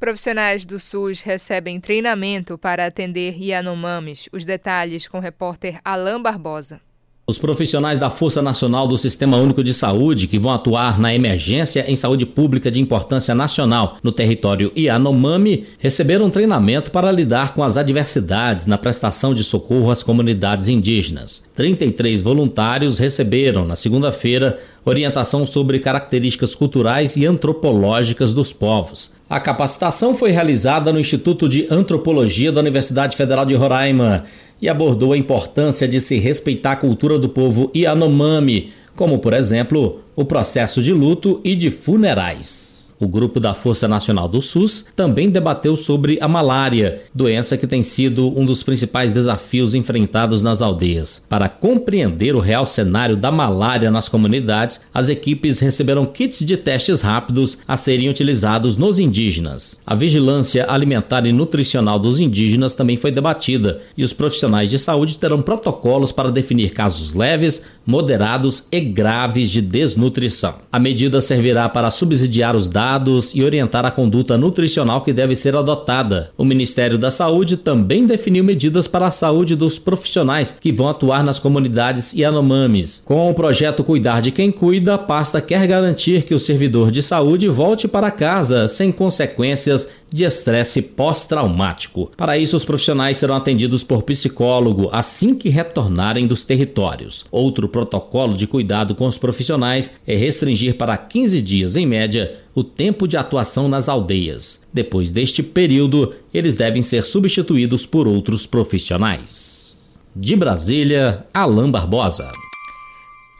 [0.00, 4.30] Profissionais do SUS recebem treinamento para atender Yanomamis.
[4.32, 6.80] Os detalhes com o repórter Alain Barbosa.
[7.26, 11.84] Os profissionais da Força Nacional do Sistema Único de Saúde, que vão atuar na emergência
[11.86, 17.76] em saúde pública de importância nacional no território Yanomami, receberam treinamento para lidar com as
[17.76, 21.42] adversidades na prestação de socorro às comunidades indígenas.
[21.54, 29.19] 33 voluntários receberam, na segunda-feira, orientação sobre características culturais e antropológicas dos povos.
[29.30, 34.24] A capacitação foi realizada no Instituto de Antropologia da Universidade Federal de Roraima
[34.60, 40.00] e abordou a importância de se respeitar a cultura do povo Yanomami, como, por exemplo,
[40.16, 42.69] o processo de luto e de funerais.
[43.00, 47.82] O grupo da Força Nacional do SUS também debateu sobre a malária, doença que tem
[47.82, 51.22] sido um dos principais desafios enfrentados nas aldeias.
[51.26, 57.00] Para compreender o real cenário da malária nas comunidades, as equipes receberam kits de testes
[57.00, 59.80] rápidos a serem utilizados nos indígenas.
[59.86, 65.18] A vigilância alimentar e nutricional dos indígenas também foi debatida e os profissionais de saúde
[65.18, 70.56] terão protocolos para definir casos leves, moderados e graves de desnutrição.
[70.70, 75.36] A medida servirá para subsidiar os dados dados e orientar a conduta nutricional que deve
[75.36, 76.30] ser adotada.
[76.36, 81.22] O Ministério da Saúde também definiu medidas para a saúde dos profissionais que vão atuar
[81.22, 83.00] nas comunidades Yanomamis.
[83.04, 87.00] Com o projeto Cuidar de Quem Cuida, a pasta quer garantir que o servidor de
[87.00, 92.10] saúde volte para casa sem consequências de estresse pós-traumático.
[92.16, 97.24] Para isso, os profissionais serão atendidos por psicólogo assim que retornarem dos territórios.
[97.30, 102.64] Outro protocolo de cuidado com os profissionais é restringir para 15 dias, em média, o
[102.64, 104.60] tempo de atuação nas aldeias.
[104.72, 109.98] Depois deste período, eles devem ser substituídos por outros profissionais.
[110.14, 112.30] De Brasília, Alain Barbosa.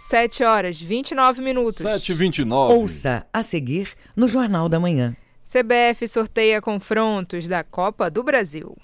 [0.09, 1.83] 7 horas 29 minutos.
[1.83, 5.17] 7 29 Ouça a seguir no Jornal da Manhã.
[5.45, 8.77] CBF sorteia confrontos da Copa do Brasil.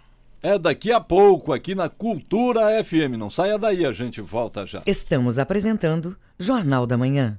[0.43, 3.17] É daqui a pouco, aqui na Cultura FM.
[3.19, 4.83] Não saia daí, a gente volta já.
[4.87, 7.39] Estamos apresentando Jornal da Manhã.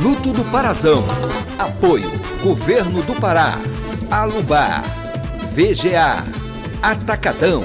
[0.00, 1.04] Minuto do Parazão.
[1.58, 2.10] Apoio
[2.42, 3.58] Governo do Pará,
[4.10, 4.82] Alubar,
[5.52, 6.24] VGA,
[6.80, 7.62] Atacadão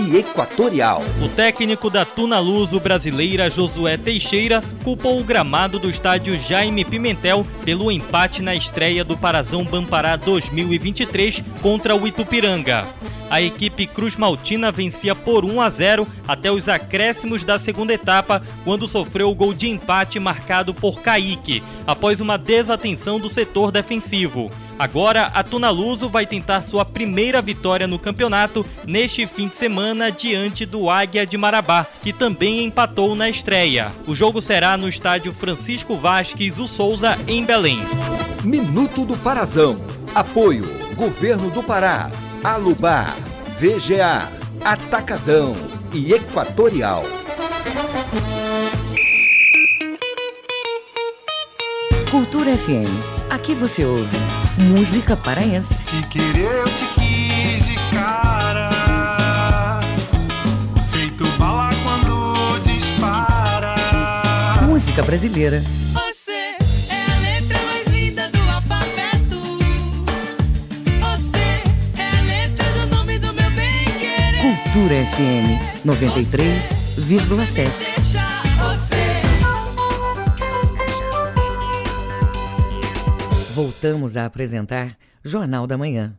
[0.00, 1.02] e Equatorial.
[1.22, 7.46] O técnico da Tuna Luso brasileira Josué Teixeira culpou o gramado do estádio Jaime Pimentel
[7.64, 12.86] pelo empate na estreia do Parazão Bampará 2023 contra o Itupiranga
[13.30, 18.42] a equipe Cruz Maltina vencia por 1 a 0 até os acréscimos da segunda etapa,
[18.64, 24.50] quando sofreu o gol de empate marcado por Kaique, após uma desatenção do setor defensivo.
[24.80, 30.64] Agora, a Tunaluso vai tentar sua primeira vitória no campeonato neste fim de semana diante
[30.64, 33.92] do Águia de Marabá, que também empatou na estreia.
[34.06, 37.78] O jogo será no estádio Francisco Vasques o Souza, em Belém.
[38.42, 39.78] Minuto do Parazão.
[40.14, 40.64] Apoio
[40.96, 42.10] Governo do Pará.
[42.42, 43.14] Alubar,
[43.60, 44.32] VGA,
[44.64, 45.52] Atacadão
[45.92, 47.02] e Equatorial.
[52.10, 53.19] Cultura FM.
[53.30, 54.16] Aqui você ouve
[54.58, 55.84] música paraense.
[55.84, 58.70] Te querer, eu te quis de cara.
[60.90, 63.76] Feito bala quando dispara.
[64.66, 65.62] Música brasileira.
[65.92, 66.56] Você é
[66.90, 69.58] a letra mais linda do alfabeto.
[71.00, 71.62] Você
[71.96, 74.42] é a letra do nome do meu bem querer.
[74.42, 78.29] Cultura FM 93,7.
[83.82, 86.14] Voltamos a apresentar Jornal da Manhã.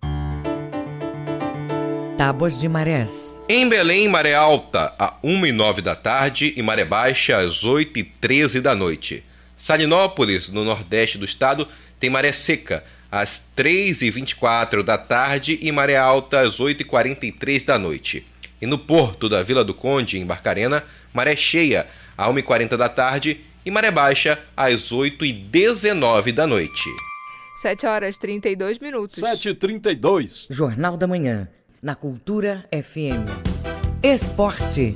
[2.18, 3.40] Tábuas de Marés.
[3.48, 8.00] Em Belém, maré alta, a 1 e 9 da tarde e maré baixa, às 8
[8.00, 9.24] e 13 da noite.
[9.56, 11.68] Salinópolis, no nordeste do estado,
[12.00, 16.84] tem maré seca, às 3 e 24 da tarde e maré alta, às 8 e
[16.84, 18.26] 43 da noite.
[18.60, 21.86] E no porto da Vila do Conde, em Barcarena, maré cheia,
[22.18, 27.11] à 1 e 40 da tarde e maré baixa, às 8 e 19 da noite.
[27.62, 29.22] 7 horas 32 minutos.
[29.22, 30.48] 7h32.
[30.50, 31.48] Jornal da Manhã,
[31.80, 33.30] na Cultura FM.
[34.02, 34.96] Esporte.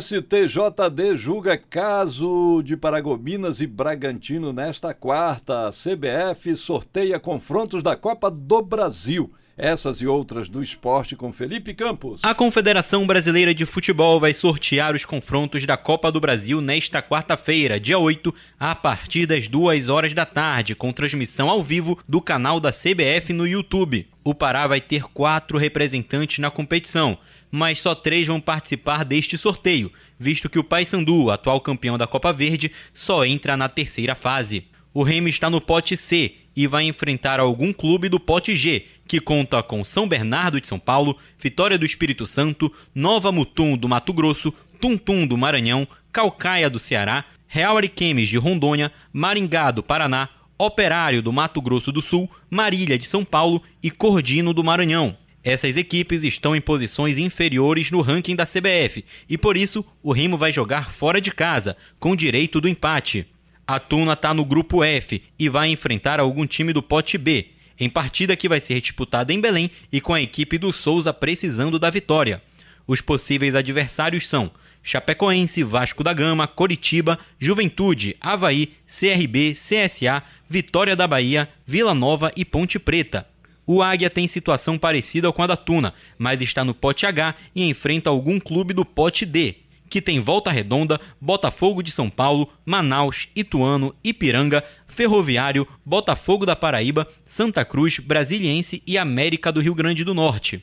[0.00, 5.66] STJD julga caso de Paragominas e Bragantino nesta quarta.
[5.66, 9.34] A CBF sorteia confrontos da Copa do Brasil.
[9.58, 12.20] Essas e outras do esporte com Felipe Campos.
[12.22, 17.80] A Confederação Brasileira de Futebol vai sortear os confrontos da Copa do Brasil nesta quarta-feira,
[17.80, 22.60] dia 8, a partir das 2 horas da tarde, com transmissão ao vivo do canal
[22.60, 24.06] da CBF no YouTube.
[24.22, 27.16] O Pará vai ter quatro representantes na competição,
[27.50, 32.30] mas só três vão participar deste sorteio, visto que o Paysandu, atual campeão da Copa
[32.30, 34.64] Verde, só entra na terceira fase.
[34.92, 39.20] O Remo está no pote C e vai enfrentar algum clube do pote G, que
[39.20, 44.12] conta com São Bernardo de São Paulo, Vitória do Espírito Santo, Nova Mutum do Mato
[44.12, 51.22] Grosso, Tuntum do Maranhão, Calcaia do Ceará, Real Ariquemes de Rondônia, Maringá do Paraná, Operário
[51.22, 55.16] do Mato Grosso do Sul, Marília de São Paulo e Cordino do Maranhão.
[55.44, 60.36] Essas equipes estão em posições inferiores no ranking da CBF e por isso o Remo
[60.36, 63.28] vai jogar fora de casa, com direito do empate.
[63.64, 67.88] A Tuna está no grupo F e vai enfrentar algum time do pote B, em
[67.88, 71.90] partida que vai ser disputada em Belém e com a equipe do Souza precisando da
[71.90, 72.42] vitória.
[72.86, 74.50] Os possíveis adversários são
[74.82, 82.44] Chapecoense, Vasco da Gama, Coritiba, Juventude, Havaí, CRB, CSA, Vitória da Bahia, Vila Nova e
[82.44, 83.26] Ponte Preta.
[83.66, 87.68] O Águia tem situação parecida com a da Tuna, mas está no pote H e
[87.68, 89.56] enfrenta algum clube do pote D,
[89.88, 97.06] que tem Volta Redonda, Botafogo de São Paulo, Manaus, Ituano, Ipiranga, Ferroviário, Botafogo da Paraíba,
[97.24, 100.62] Santa Cruz, Brasiliense e América do Rio Grande do Norte.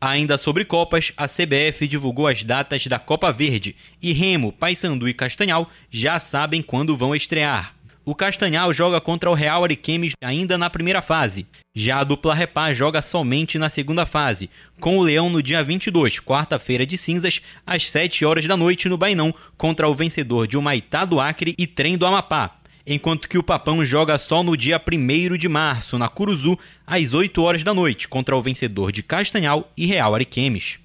[0.00, 5.12] Ainda sobre Copas, a CBF divulgou as datas da Copa Verde e Remo, Paysandu e
[5.12, 7.74] Castanhal já sabem quando vão estrear.
[8.10, 11.46] O Castanhal joga contra o Real Ariquemes ainda na primeira fase.
[11.72, 16.18] Já a dupla Repá joga somente na segunda fase, com o Leão no dia 22,
[16.18, 21.04] quarta-feira de cinzas, às 7 horas da noite no Bainão, contra o vencedor de Humaitá
[21.04, 22.59] do Acre e Trem do Amapá.
[22.86, 27.42] Enquanto que o Papão joga só no dia 1 de março, na Curuzu, às 8
[27.42, 30.78] horas da noite, contra o vencedor de Castanhal e Real Ariquemes.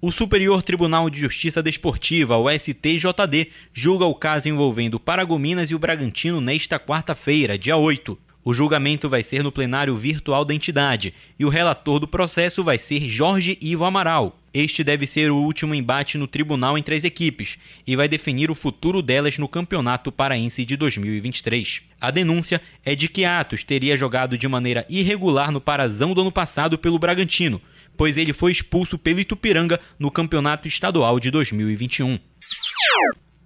[0.00, 5.74] O Superior Tribunal de Justiça Desportiva, o STJD, julga o caso envolvendo o Paragominas e
[5.74, 8.27] o Bragantino nesta quarta-feira, dia 8.
[8.48, 12.78] O julgamento vai ser no plenário virtual da entidade e o relator do processo vai
[12.78, 14.38] ser Jorge Ivo Amaral.
[14.54, 18.54] Este deve ser o último embate no tribunal entre as equipes e vai definir o
[18.54, 21.82] futuro delas no Campeonato Paraense de 2023.
[22.00, 26.32] A denúncia é de que Atos teria jogado de maneira irregular no Parazão do ano
[26.32, 27.60] passado pelo Bragantino,
[27.98, 32.18] pois ele foi expulso pelo Itupiranga no Campeonato Estadual de 2021.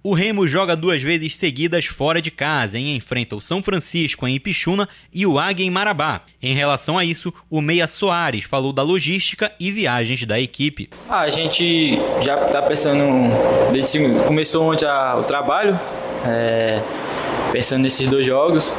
[0.05, 4.35] O Remo joga duas vezes seguidas fora de casa e enfrenta o São Francisco em
[4.35, 6.23] Ipixuna e o Águia em Marabá.
[6.41, 10.89] Em relação a isso, o Meia Soares falou da logística e viagens da equipe.
[11.07, 13.01] Ah, a gente já está pensando,
[13.71, 15.79] desde que começou ontem a, o trabalho,
[16.27, 16.81] é,
[17.53, 18.75] pensando nesses dois jogos,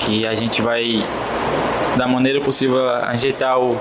[0.00, 1.06] que a gente vai,
[1.96, 3.80] da maneira possível, ajeitar o,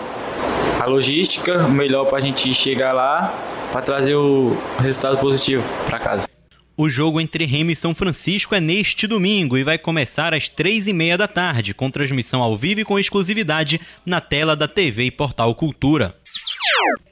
[0.79, 3.33] a logística melhor para a gente chegar lá
[3.71, 6.38] para trazer o resultado positivo para casa.
[6.81, 10.87] O jogo entre Remo e São Francisco é neste domingo e vai começar às três
[10.87, 15.03] e meia da tarde, com transmissão ao vivo e com exclusividade na tela da TV
[15.03, 16.15] e Portal Cultura.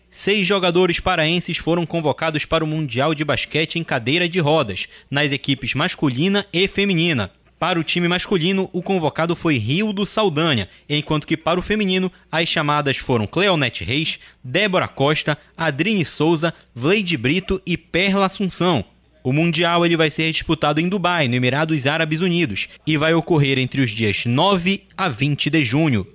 [0.09, 5.33] Seis jogadores paraenses foram convocados para o Mundial de Basquete em cadeira de rodas, nas
[5.33, 7.29] equipes masculina e feminina.
[7.59, 12.09] Para o time masculino, o convocado foi Rio do Saldanha, enquanto que para o feminino,
[12.31, 18.85] as chamadas foram Cleonete Reis, Débora Costa, Adrine Souza, Vleide Brito e Perla Assunção,
[19.27, 23.59] o Mundial ele vai ser disputado em Dubai, no Emirados Árabes Unidos, e vai ocorrer
[23.59, 26.07] entre os dias 9 a 20 de junho.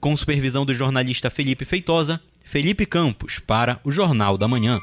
[0.00, 4.76] Com supervisão do jornalista Felipe Feitosa, Felipe Campos, para o Jornal da Manhã.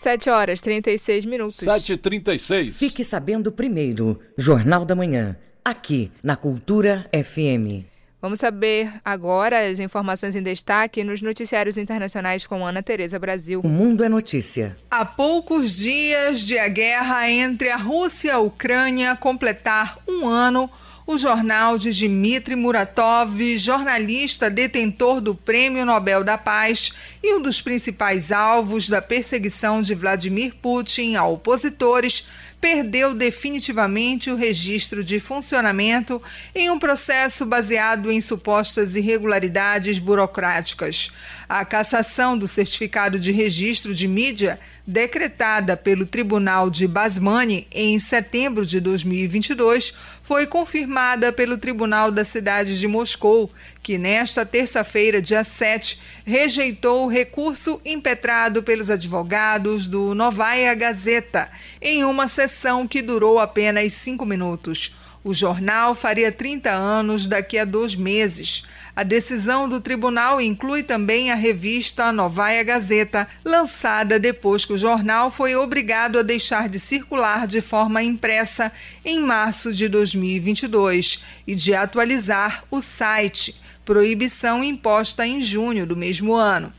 [0.00, 1.60] 7 horas 36 minutos.
[1.60, 2.72] 7h36.
[2.72, 7.89] Fique sabendo primeiro, Jornal da Manhã, aqui na Cultura FM.
[8.22, 13.62] Vamos saber agora as informações em destaque nos noticiários internacionais com Ana Tereza Brasil.
[13.64, 14.76] O Mundo é Notícia.
[14.90, 20.68] Há poucos dias de a guerra entre a Rússia e a Ucrânia completar um ano,
[21.06, 26.92] o jornal de Dmitry Muratov, jornalista detentor do Prêmio Nobel da Paz
[27.22, 32.28] e um dos principais alvos da perseguição de Vladimir Putin a opositores,
[32.60, 36.22] perdeu definitivamente o registro de funcionamento
[36.54, 41.10] em um processo baseado em supostas irregularidades burocráticas.
[41.48, 44.60] A cassação do certificado de registro de mídia,
[44.90, 52.78] decretada pelo Tribunal de Basmani em setembro de 2022, foi confirmada pelo Tribunal da cidade
[52.78, 53.48] de Moscou,
[53.82, 61.48] que nesta terça-feira, dia 7, rejeitou o recurso impetrado pelos advogados do Novaya Gazeta
[61.80, 64.94] em uma sessão que durou apenas cinco minutos.
[65.22, 68.64] O jornal faria 30 anos daqui a dois meses.
[69.00, 75.30] A decisão do tribunal inclui também a revista Novaya Gazeta, lançada depois que o jornal
[75.30, 78.70] foi obrigado a deixar de circular de forma impressa
[79.02, 86.34] em março de 2022 e de atualizar o site, proibição imposta em junho do mesmo
[86.34, 86.70] ano.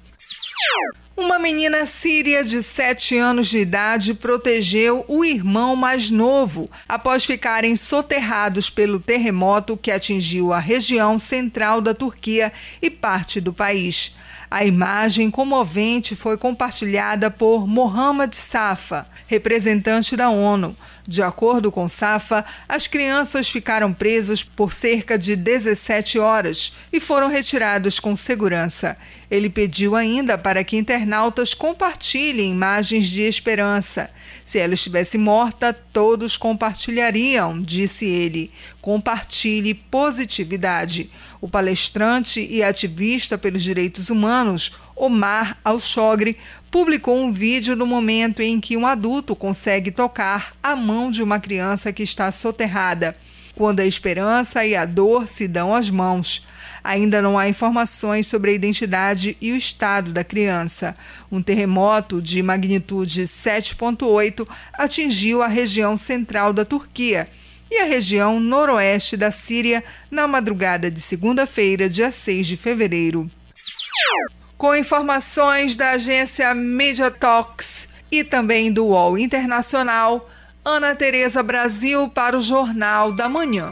[1.15, 7.75] Uma menina síria de 7 anos de idade protegeu o irmão mais novo após ficarem
[7.75, 12.51] soterrados pelo terremoto que atingiu a região central da Turquia
[12.81, 14.15] e parte do país.
[14.49, 20.75] A imagem comovente foi compartilhada por Mohammad Safa, representante da ONU.
[21.07, 27.27] De acordo com Safa, as crianças ficaram presas por cerca de 17 horas e foram
[27.27, 28.95] retiradas com segurança.
[29.29, 34.11] Ele pediu ainda para que internautas compartilhem imagens de esperança.
[34.43, 38.51] Se ela estivesse morta, todos compartilhariam, disse ele.
[38.81, 41.09] Compartilhe positividade.
[41.39, 46.37] O palestrante e ativista pelos direitos humanos, Omar Al-Shogri,
[46.71, 51.37] publicou um vídeo no momento em que um adulto consegue tocar a mão de uma
[51.37, 53.13] criança que está soterrada,
[53.53, 56.47] quando a esperança e a dor se dão as mãos.
[56.81, 60.95] Ainda não há informações sobre a identidade e o estado da criança.
[61.29, 67.27] Um terremoto de magnitude 7,8 atingiu a região central da Turquia
[67.69, 73.29] e a região noroeste da Síria na madrugada de segunda-feira, dia 6 de fevereiro.
[74.61, 80.29] Com informações da agência Media Talks e também do UOL Internacional,
[80.63, 83.67] Ana Tereza Brasil para o Jornal da Manhã.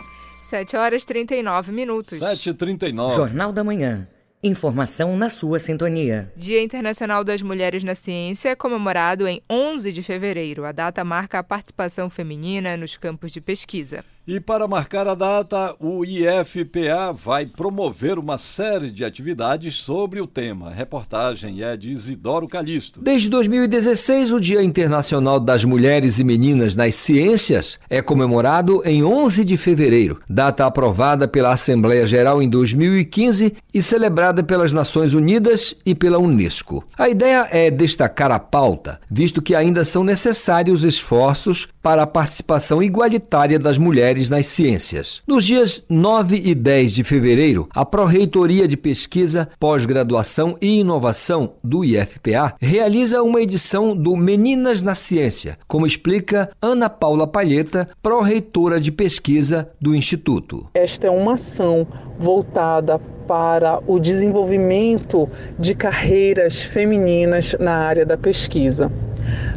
[0.45, 2.19] 7 horas 39 minutos.
[2.19, 3.13] 7h39.
[3.13, 4.07] Jornal da Manhã.
[4.41, 6.33] Informação na sua sintonia.
[6.35, 10.65] Dia Internacional das Mulheres na Ciência é comemorado em 11 de fevereiro.
[10.65, 14.03] A data marca a participação feminina nos campos de pesquisa.
[14.31, 20.27] E para marcar a data, o IFPA vai promover uma série de atividades sobre o
[20.27, 20.69] tema.
[20.69, 23.01] A reportagem é de Isidoro Calixto.
[23.01, 29.43] Desde 2016, o Dia Internacional das Mulheres e Meninas nas Ciências é comemorado em 11
[29.43, 35.95] de fevereiro, data aprovada pela Assembleia Geral em 2015 e celebrada pelas Nações Unidas e
[35.95, 36.85] pela Unesco.
[36.95, 42.81] A ideia é destacar a pauta, visto que ainda são necessários esforços para a participação
[42.81, 45.21] igualitária das mulheres nas ciências.
[45.27, 51.83] Nos dias 9 e 10 de fevereiro, a Pró-Reitoria de Pesquisa, Pós-Graduação e Inovação do
[51.83, 58.91] IFPA realiza uma edição do Meninas na Ciência, como explica Ana Paula Palheta, Pró-Reitora de
[58.91, 60.67] Pesquisa do Instituto.
[60.73, 68.91] Esta é uma ação voltada para o desenvolvimento de carreiras femininas na área da pesquisa.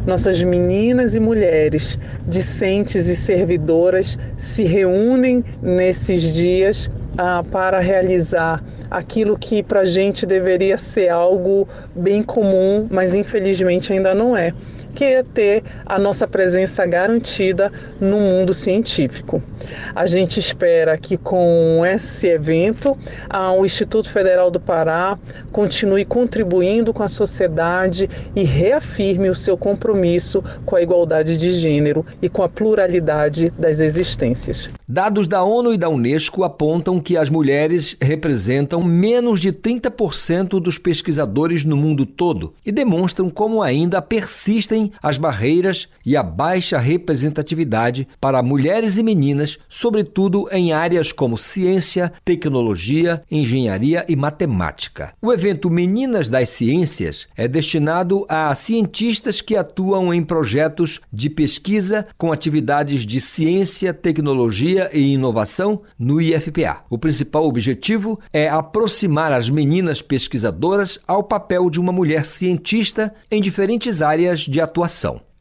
[0.07, 9.39] Nossas meninas e mulheres, discentes e servidoras, se reúnem nesses dias ah, para realizar aquilo
[9.39, 14.53] que para a gente deveria ser algo bem comum, mas infelizmente ainda não é,
[14.95, 19.43] que é ter a nossa presença garantida no mundo científico.
[19.95, 22.97] A gente espera que com esse evento
[23.59, 25.19] o Instituto Federal do Pará
[25.51, 32.05] continue contribuindo com a sociedade e reafirme o seu compromisso com a igualdade de gênero
[32.21, 34.71] e com a pluralidade das existências.
[34.89, 40.79] Dados da ONU e da Unesco apontam que as mulheres representam menos de 30% dos
[40.79, 48.09] pesquisadores no mundo todo e demonstram como ainda persistem as barreiras e a baixa representatividade
[48.21, 55.13] para mulheres e meninas, sobretudo em áreas como ciência, tecnologia, engenharia e matemática.
[55.21, 62.07] O evento Meninas das Ciências é destinado a cientistas que atuam em projetos de pesquisa
[62.17, 66.85] com atividades de ciência, tecnologia e inovação no IFPA.
[66.89, 73.41] O principal objetivo é aproximar as meninas pesquisadoras ao papel de uma mulher cientista em
[73.41, 74.72] diferentes áreas de atuação.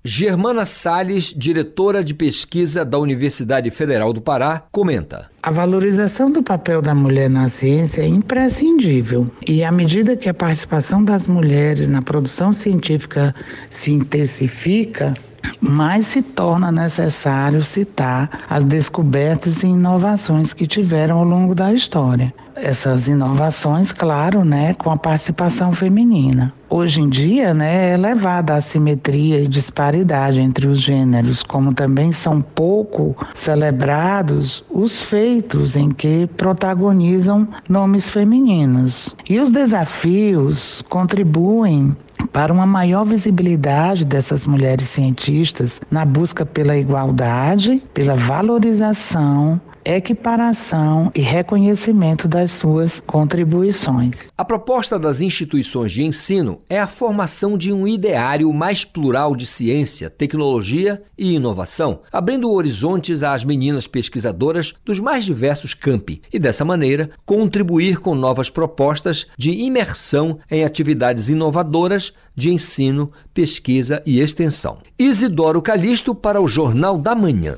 [0.03, 5.29] Germana Sales, diretora de pesquisa da Universidade Federal do Pará, comenta.
[5.43, 10.33] A valorização do papel da mulher na ciência é imprescindível e à medida que a
[10.33, 13.35] participação das mulheres na produção científica
[13.69, 15.13] se intensifica,
[15.59, 22.33] mais se torna necessário citar as descobertas e inovações que tiveram ao longo da história.
[22.55, 26.53] Essas inovações, claro, né, com a participação feminina.
[26.69, 32.11] Hoje em dia, né, é elevada a assimetria e disparidade entre os gêneros, como também
[32.11, 39.15] são pouco celebrados os feitos em que protagonizam nomes femininos.
[39.29, 41.95] E os desafios contribuem
[42.31, 51.21] para uma maior visibilidade dessas mulheres cientistas na busca pela igualdade, pela valorização equiparação e
[51.21, 54.31] reconhecimento das suas contribuições.
[54.37, 59.45] A proposta das instituições de ensino é a formação de um ideário mais plural de
[59.45, 66.63] ciência, tecnologia e inovação, abrindo horizontes às meninas pesquisadoras dos mais diversos campi e, dessa
[66.63, 74.79] maneira, contribuir com novas propostas de imersão em atividades inovadoras de ensino, pesquisa e extensão.
[74.97, 77.57] Isidoro Calixto para o Jornal da Manhã.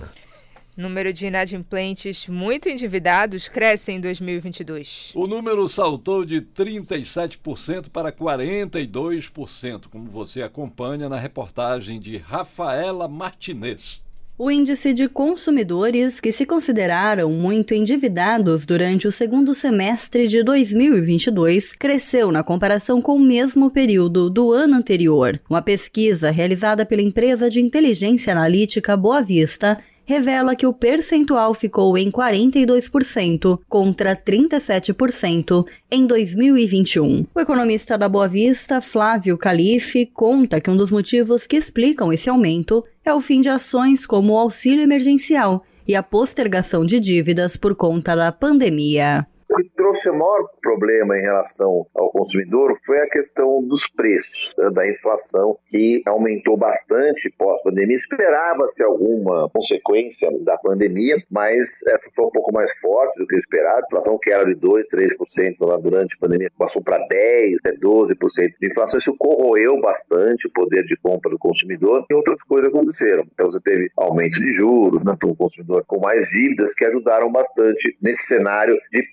[0.76, 5.12] Número de inadimplentes muito endividados cresce em 2022.
[5.14, 14.04] O número saltou de 37% para 42%, como você acompanha na reportagem de Rafaela Martinez.
[14.36, 21.72] O índice de consumidores que se consideraram muito endividados durante o segundo semestre de 2022
[21.72, 25.40] cresceu na comparação com o mesmo período do ano anterior.
[25.48, 31.98] Uma pesquisa realizada pela empresa de inteligência analítica Boa Vista revela que o percentual ficou
[31.98, 37.26] em 42% contra 37% em 2021.
[37.34, 42.30] O economista da Boa Vista, Flávio Calife, conta que um dos motivos que explicam esse
[42.30, 47.58] aumento é o fim de ações como o auxílio emergencial e a postergação de dívidas
[47.58, 49.28] por conta da pandemia.
[49.56, 54.70] Que trouxe o maior problema em relação ao consumidor foi a questão dos preços, né,
[54.72, 57.98] da inflação, que aumentou bastante pós-pandemia.
[57.98, 63.84] Esperava-se alguma consequência da pandemia, mas essa foi um pouco mais forte do que esperado.
[63.84, 67.76] A inflação que era de 2%, 3% lá durante a pandemia passou para 10%, até
[67.76, 68.98] 12% de inflação.
[68.98, 73.26] Isso corroeu bastante o poder de compra do consumidor e outras coisas aconteceram.
[73.34, 77.96] Então você teve aumento de juros, né, o consumidor com mais dívidas que ajudaram bastante
[78.02, 79.04] nesse cenário de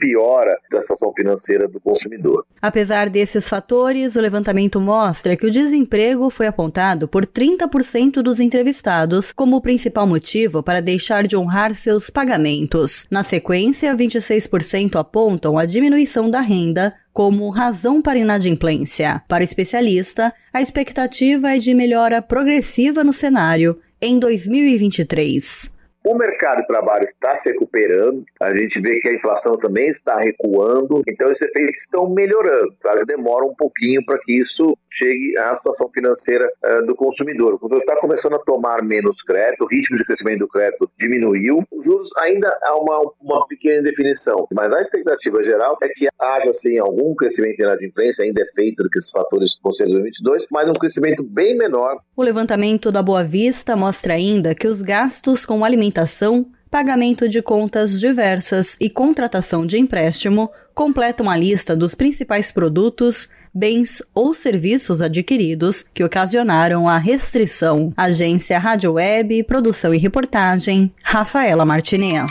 [0.70, 2.44] da situação financeira do consumidor.
[2.60, 9.32] Apesar desses fatores, o levantamento mostra que o desemprego foi apontado por 30% dos entrevistados
[9.32, 13.06] como o principal motivo para deixar de honrar seus pagamentos.
[13.10, 19.22] Na sequência, 26% apontam a diminuição da renda como razão para inadimplência.
[19.26, 25.79] Para o especialista, a expectativa é de melhora progressiva no cenário em 2023.
[26.02, 30.18] O mercado de trabalho está se recuperando, a gente vê que a inflação também está
[30.18, 32.74] recuando, então esses efeitos estão melhorando.
[32.80, 37.54] Claro, demora um pouquinho para que isso chegue à situação financeira uh, do consumidor.
[37.54, 41.62] O consumidor está começando a tomar menos crédito, o ritmo de crescimento do crédito diminuiu,
[41.70, 46.48] os juros ainda há uma, uma pequena indefinição, mas a expectativa geral é que haja
[46.48, 50.68] assim, algum crescimento de inadimplência, ainda é feito do que esses fatores ser 2022, mas
[50.68, 51.98] um crescimento bem menor.
[52.16, 57.42] O levantamento da Boa Vista mostra ainda que os gastos com alimentação alimentação, pagamento de
[57.42, 65.02] contas diversas e contratação de empréstimo completam a lista dos principais produtos, bens ou serviços
[65.02, 67.92] adquiridos que ocasionaram a restrição.
[67.96, 72.30] Agência Rádio Web, produção e reportagem, Rafaela Martinez.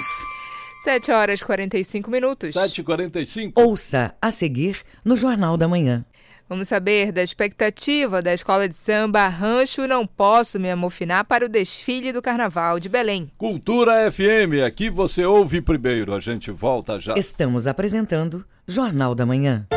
[0.85, 2.51] 7 horas 45 minutos.
[2.51, 3.51] 7h45.
[3.55, 6.05] Ouça a seguir no Jornal da Manhã.
[6.49, 11.47] Vamos saber da expectativa da escola de samba Rancho Não Posso Me Amofinar para o
[11.47, 13.29] desfile do Carnaval de Belém.
[13.37, 17.13] Cultura FM, aqui você ouve primeiro, a gente volta já.
[17.15, 19.67] Estamos apresentando Jornal da Manhã.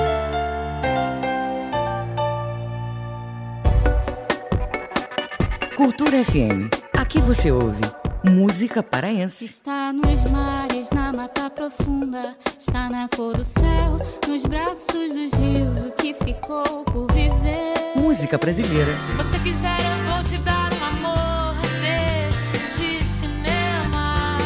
[5.77, 7.83] Cultura FM, aqui você ouve
[8.25, 9.45] música paraense.
[9.45, 15.85] Está nos mares, na mata profunda, está na cor do céu, nos braços dos rios,
[15.85, 17.93] o que ficou por viver.
[17.97, 18.91] Música brasileira.
[19.01, 24.39] Se você quiser, eu vou te dar um amor desses de cinema.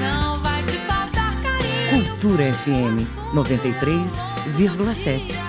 [0.00, 2.04] Não vai te faltar carinho.
[2.04, 3.00] Cultura FM
[3.34, 5.40] 93,7.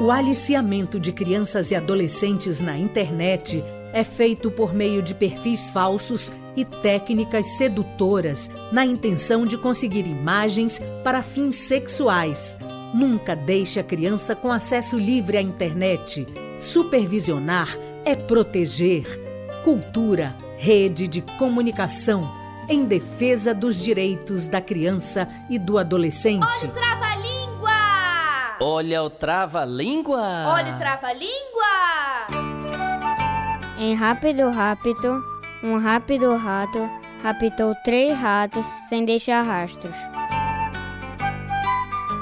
[0.00, 3.62] O aliciamento de crianças e adolescentes na internet
[3.92, 10.80] é feito por meio de perfis falsos e técnicas sedutoras na intenção de conseguir imagens
[11.02, 12.58] para fins sexuais.
[12.92, 16.26] Nunca deixe a criança com acesso livre à internet.
[16.58, 17.68] Supervisionar
[18.04, 19.04] é proteger.
[19.64, 26.46] Cultura, rede de comunicação em defesa dos direitos da criança e do adolescente.
[26.46, 27.70] Olha o trava-língua!
[28.60, 30.46] Olha o trava-língua!
[30.48, 32.39] Olha o trava-língua!
[33.82, 35.24] Em rápido, rápido,
[35.62, 36.78] um rápido rato
[37.22, 39.94] raptou três ratos sem deixar rastros.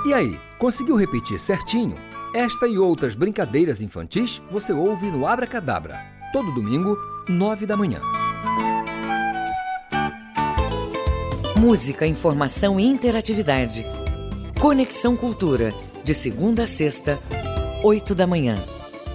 [0.07, 1.97] E aí, conseguiu repetir certinho?
[2.33, 6.01] Esta e outras brincadeiras infantis você ouve no Abra Cadabra,
[6.33, 6.97] todo domingo,
[7.29, 8.01] nove da manhã.
[11.59, 13.85] Música, informação e interatividade.
[14.61, 17.21] Conexão Cultura, de segunda a sexta,
[17.83, 18.78] oito da manhã.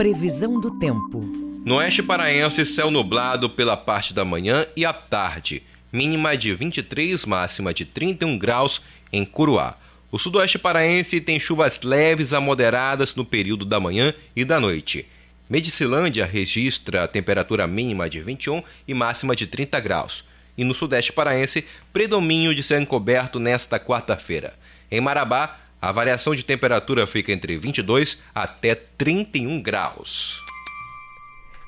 [0.00, 1.20] Previsão do tempo.
[1.62, 5.62] No oeste paraense, céu nublado pela parte da manhã e à tarde.
[5.92, 8.80] Mínima de 23, máxima de 31 graus
[9.12, 9.76] em Curuá.
[10.10, 15.06] O sudoeste paraense tem chuvas leves a moderadas no período da manhã e da noite.
[15.50, 20.24] Medicilândia registra temperatura mínima de 21 e máxima de 30 graus.
[20.56, 24.54] E no sudeste paraense, predomínio de céu encoberto nesta quarta-feira.
[24.90, 30.38] Em Marabá, a variação de temperatura fica entre 22 até 31 graus.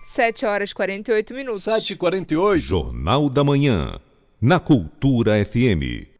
[0.08, 1.62] 7 horas e 48 minutos.
[1.62, 3.98] 7 e 48 Jornal da Manhã,
[4.40, 6.12] na Cultura FM.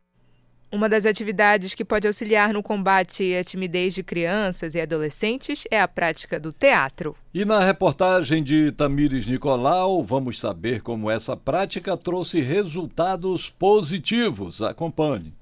[0.72, 5.78] Uma das atividades que pode auxiliar no combate à timidez de crianças e adolescentes é
[5.78, 7.14] a prática do teatro.
[7.34, 14.62] E na reportagem de Tamires Nicolau, vamos saber como essa prática trouxe resultados positivos.
[14.62, 15.34] Acompanhe.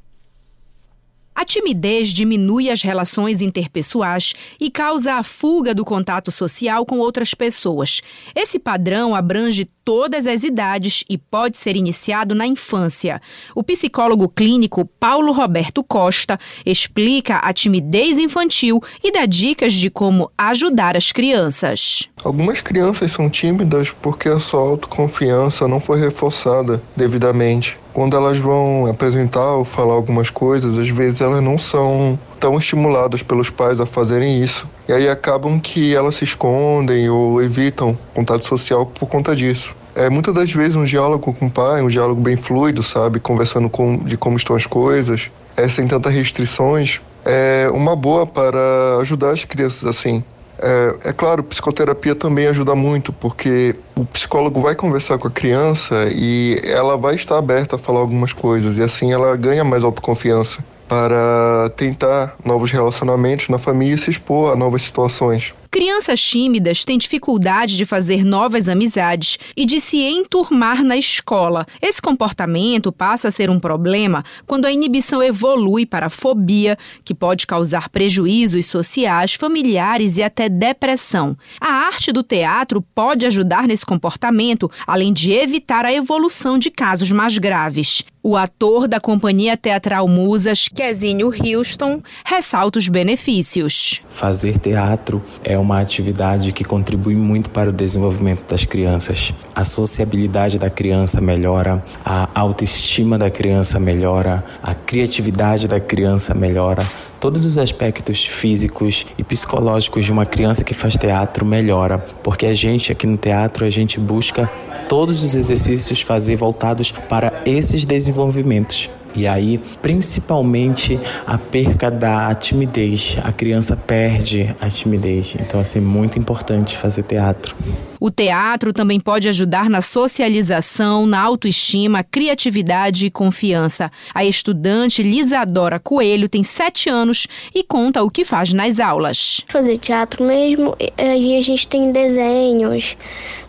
[1.40, 7.32] A timidez diminui as relações interpessoais e causa a fuga do contato social com outras
[7.32, 8.02] pessoas.
[8.36, 13.22] Esse padrão abrange todas as idades e pode ser iniciado na infância.
[13.54, 20.30] O psicólogo clínico Paulo Roberto Costa explica a timidez infantil e dá dicas de como
[20.36, 22.06] ajudar as crianças.
[22.22, 27.78] Algumas crianças são tímidas porque a sua autoconfiança não foi reforçada devidamente.
[28.00, 33.22] Quando elas vão apresentar ou falar algumas coisas, às vezes elas não são tão estimuladas
[33.22, 34.66] pelos pais a fazerem isso.
[34.88, 39.76] E aí acabam que elas se escondem ou evitam contato social por conta disso.
[39.94, 43.68] É muitas das vezes um diálogo com o pai, um diálogo bem fluido, sabe, conversando
[43.68, 49.32] com, de como estão as coisas, é, sem tantas restrições, é uma boa para ajudar
[49.32, 50.24] as crianças assim.
[50.62, 56.08] É, é, claro, psicoterapia também ajuda muito, porque o psicólogo vai conversar com a criança
[56.12, 60.62] e ela vai estar aberta a falar algumas coisas, e assim ela ganha mais autoconfiança
[60.86, 65.54] para tentar novos relacionamentos na família e se expor a novas situações.
[65.72, 71.64] Crianças tímidas têm dificuldade de fazer novas amizades e de se enturmar na escola.
[71.80, 77.46] Esse comportamento passa a ser um problema quando a inibição evolui para fobia, que pode
[77.46, 81.36] causar prejuízos sociais, familiares e até depressão.
[81.60, 87.12] A arte do teatro pode ajudar nesse comportamento, além de evitar a evolução de casos
[87.12, 88.02] mais graves.
[88.22, 94.02] O ator da Companhia Teatral Musas, Kezinho Houston, ressalta os benefícios.
[94.10, 99.34] Fazer teatro é uma atividade que contribui muito para o desenvolvimento das crianças.
[99.54, 106.90] A sociabilidade da criança melhora, a autoestima da criança melhora, a criatividade da criança melhora.
[107.20, 112.54] Todos os aspectos físicos e psicológicos de uma criança que faz teatro melhora, porque a
[112.54, 114.50] gente aqui no teatro a gente busca
[114.88, 118.90] todos os exercícios fazer voltados para esses desenvolvimentos.
[119.14, 123.16] E aí, principalmente a perca da timidez.
[123.24, 125.36] A criança perde a timidez.
[125.40, 127.56] Então, assim, muito importante fazer teatro.
[127.98, 133.90] O teatro também pode ajudar na socialização, na autoestima, criatividade e confiança.
[134.14, 139.42] A estudante Lisadora Coelho tem sete anos e conta o que faz nas aulas.
[139.48, 142.96] Fazer teatro mesmo, aí a gente tem desenhos,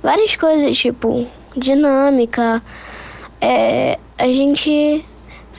[0.04, 2.62] várias coisas, tipo dinâmica.
[3.40, 5.04] É, a gente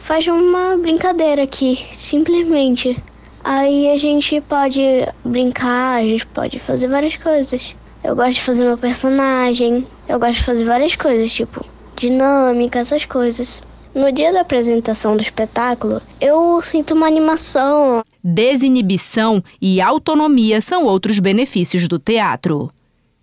[0.03, 2.97] faz uma brincadeira aqui, simplesmente.
[3.43, 4.81] Aí a gente pode
[5.25, 7.75] brincar, a gente pode fazer várias coisas.
[8.05, 11.65] Eu gosto de fazer meu personagem, eu gosto de fazer várias coisas, tipo
[11.97, 13.63] dinâmica, essas coisas.
[13.95, 18.03] No dia da apresentação do espetáculo, eu sinto uma animação.
[18.25, 22.73] Desinibição e autonomia são outros benefícios do teatro.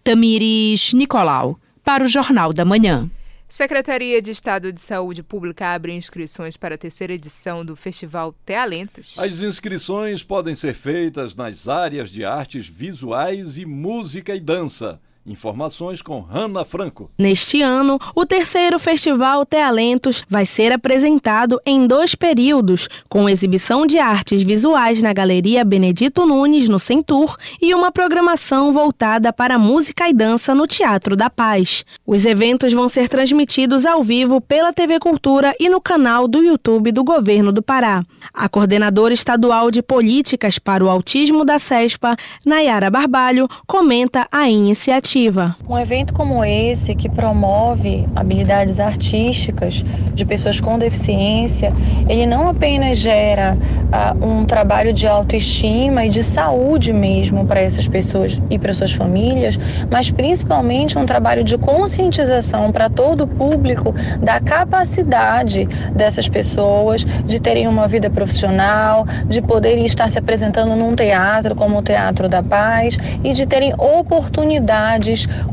[0.04, 3.10] Tamires Nicolau, para o Jornal da Manhã.
[3.50, 9.18] Secretaria de Estado de Saúde Pública abre inscrições para a terceira edição do Festival Talentos.
[9.18, 15.02] As inscrições podem ser feitas nas áreas de artes visuais e música e dança.
[15.30, 17.12] Informações com Hanna Franco.
[17.16, 24.00] Neste ano, o terceiro Festival Talentos vai ser apresentado em dois períodos, com exibição de
[24.00, 30.14] artes visuais na Galeria Benedito Nunes, no Centur, e uma programação voltada para música e
[30.14, 31.86] dança no Teatro da Paz.
[32.08, 36.92] Os eventos vão ser transmitidos ao vivo pela TV Cultura e no canal do YouTube
[36.92, 38.04] do Governo do Pará.
[38.34, 45.19] A coordenadora estadual de políticas para o autismo da CESPA, Nayara Barbalho, comenta a iniciativa.
[45.68, 51.74] Um evento como esse, que promove habilidades artísticas de pessoas com deficiência,
[52.08, 57.88] ele não apenas gera uh, um trabalho de autoestima e de saúde mesmo para essas
[57.88, 59.60] pessoas e para suas famílias,
[59.92, 67.40] mas principalmente um trabalho de conscientização para todo o público da capacidade dessas pessoas de
[67.40, 72.42] terem uma vida profissional, de poderem estar se apresentando num teatro como o Teatro da
[72.42, 73.74] Paz e de terem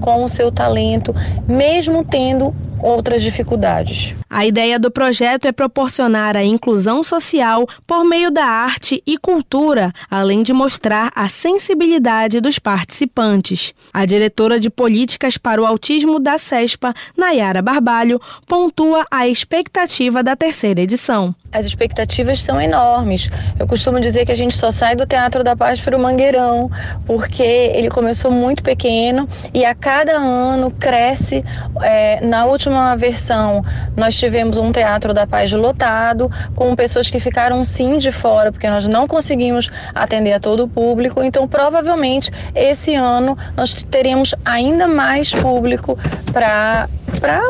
[0.00, 1.14] com o seu talento,
[1.46, 4.14] mesmo tendo outras dificuldades.
[4.29, 9.93] A ideia do projeto é proporcionar a inclusão social por meio da arte e cultura,
[10.11, 13.72] além de mostrar a sensibilidade dos participantes.
[13.93, 20.35] A diretora de políticas para o autismo da CESPA, Nayara Barbalho, pontua a expectativa da
[20.37, 21.35] terceira edição.
[21.53, 23.31] As expectativas são enormes.
[23.59, 26.70] Eu costumo dizer que a gente só sai do Teatro da Paz para o Mangueirão,
[27.07, 31.45] porque ele começou muito pequeno e a cada ano cresce.
[31.83, 32.65] É, na última
[32.96, 33.64] versão,
[33.96, 38.68] nós tivemos um Teatro da Paz lotado, com pessoas que ficaram sim de fora, porque
[38.68, 41.22] nós não conseguimos atender a todo o público.
[41.22, 45.98] Então, provavelmente, esse ano nós teremos ainda mais público
[46.32, 46.88] para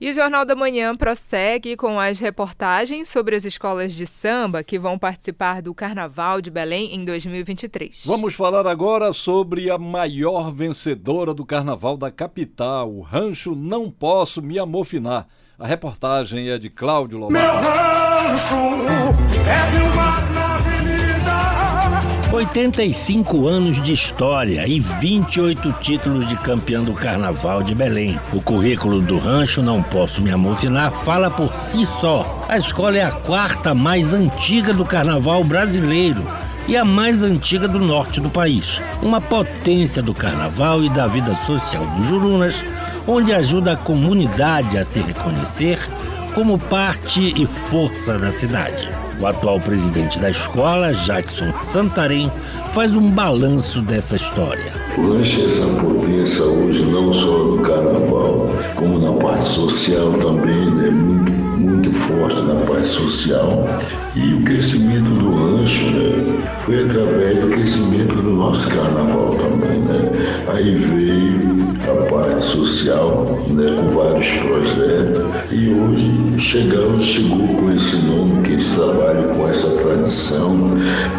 [0.00, 4.76] E o Jornal da Manhã prossegue com as reportagens sobre as escolas de samba que
[4.76, 8.02] vão participar do Carnaval de Belém em 2023.
[8.04, 14.42] Vamos falar agora sobre a maior vencedora do Carnaval da capital, o Rancho Não Posso
[14.42, 15.28] Me Amofinar.
[15.56, 17.40] A reportagem é de Cláudio Lobato.
[17.40, 18.56] Meu rancho
[19.48, 20.33] é de uma
[22.34, 28.18] 85 anos de história e 28 títulos de campeão do Carnaval de Belém.
[28.32, 32.44] O currículo do rancho, não posso me amofinar, fala por si só.
[32.48, 36.20] A escola é a quarta mais antiga do Carnaval brasileiro
[36.66, 38.80] e a mais antiga do norte do país.
[39.00, 42.56] Uma potência do Carnaval e da vida social dos Jurunas,
[43.06, 45.78] onde ajuda a comunidade a se reconhecer
[46.34, 49.03] como parte e força da cidade.
[49.20, 52.30] O atual presidente da escola, Jackson Santarém,
[52.72, 54.72] faz um balanço dessa história.
[54.98, 61.43] Lanche essa potência hoje, não só no carnaval, como na parte social também, é muito
[62.14, 63.66] forte na parte social.
[64.14, 69.80] E o crescimento do rancho né, foi através do crescimento do nosso carnaval também.
[69.80, 70.10] Né?
[70.48, 77.96] Aí veio a parte social, né, com vários projetos, e hoje chegamos, chegou com esse
[77.96, 80.56] nome que eles trabalham com essa tradição,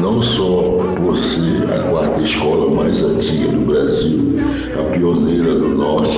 [0.02, 4.38] não só por ser a quarta escola mais antiga do Brasil,
[4.80, 6.15] a pioneira do norte,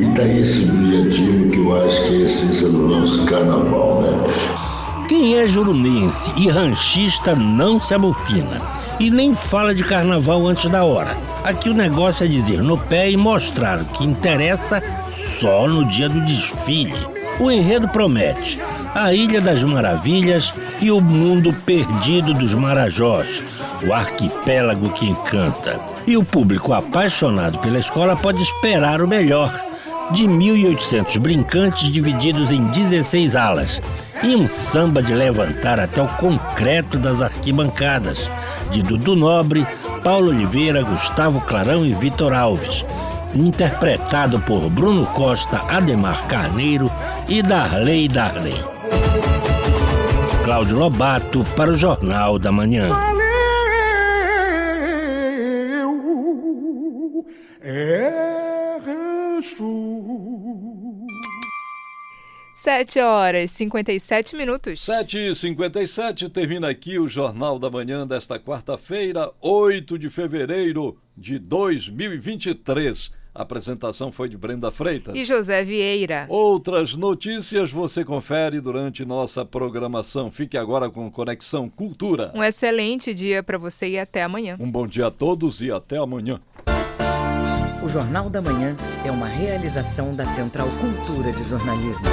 [0.00, 4.02] e está esse brilhantismo que eu acho que é a essência do nosso carnaval.
[4.02, 5.06] Né?
[5.08, 8.60] Quem é jurunense e ranchista não se amofina
[8.98, 11.16] e nem fala de carnaval antes da hora.
[11.44, 14.82] Aqui o negócio é dizer no pé e mostrar o que interessa
[15.38, 16.94] só no dia do desfile.
[17.38, 18.58] O enredo promete
[18.94, 23.42] a Ilha das Maravilhas e o mundo perdido dos Marajós,
[23.84, 25.80] o arquipélago que encanta.
[26.06, 29.52] E o público apaixonado pela escola pode esperar o melhor.
[30.12, 33.80] De 1.800 brincantes divididos em 16 alas
[34.22, 38.18] e um samba de levantar até o concreto das arquibancadas,
[38.70, 39.66] de Dudu Nobre,
[40.02, 42.84] Paulo Oliveira, Gustavo Clarão e Vitor Alves,
[43.34, 46.90] interpretado por Bruno Costa, Ademar Carneiro
[47.28, 48.56] e Darley Darley.
[50.44, 53.15] Cláudio Lobato para o Jornal da Manhã.
[62.66, 64.80] 7 horas e 57 minutos.
[64.80, 71.38] 7 e 57 termina aqui o Jornal da Manhã desta quarta-feira, 8 de fevereiro de
[71.38, 73.12] 2023.
[73.32, 76.26] A apresentação foi de Brenda Freitas e José Vieira.
[76.28, 80.28] Outras notícias você confere durante nossa programação.
[80.32, 82.32] Fique agora com Conexão Cultura.
[82.34, 84.56] Um excelente dia para você e até amanhã.
[84.58, 86.40] Um bom dia a todos e até amanhã.
[87.80, 92.06] O Jornal da Manhã é uma realização da Central Cultura de Jornalismo.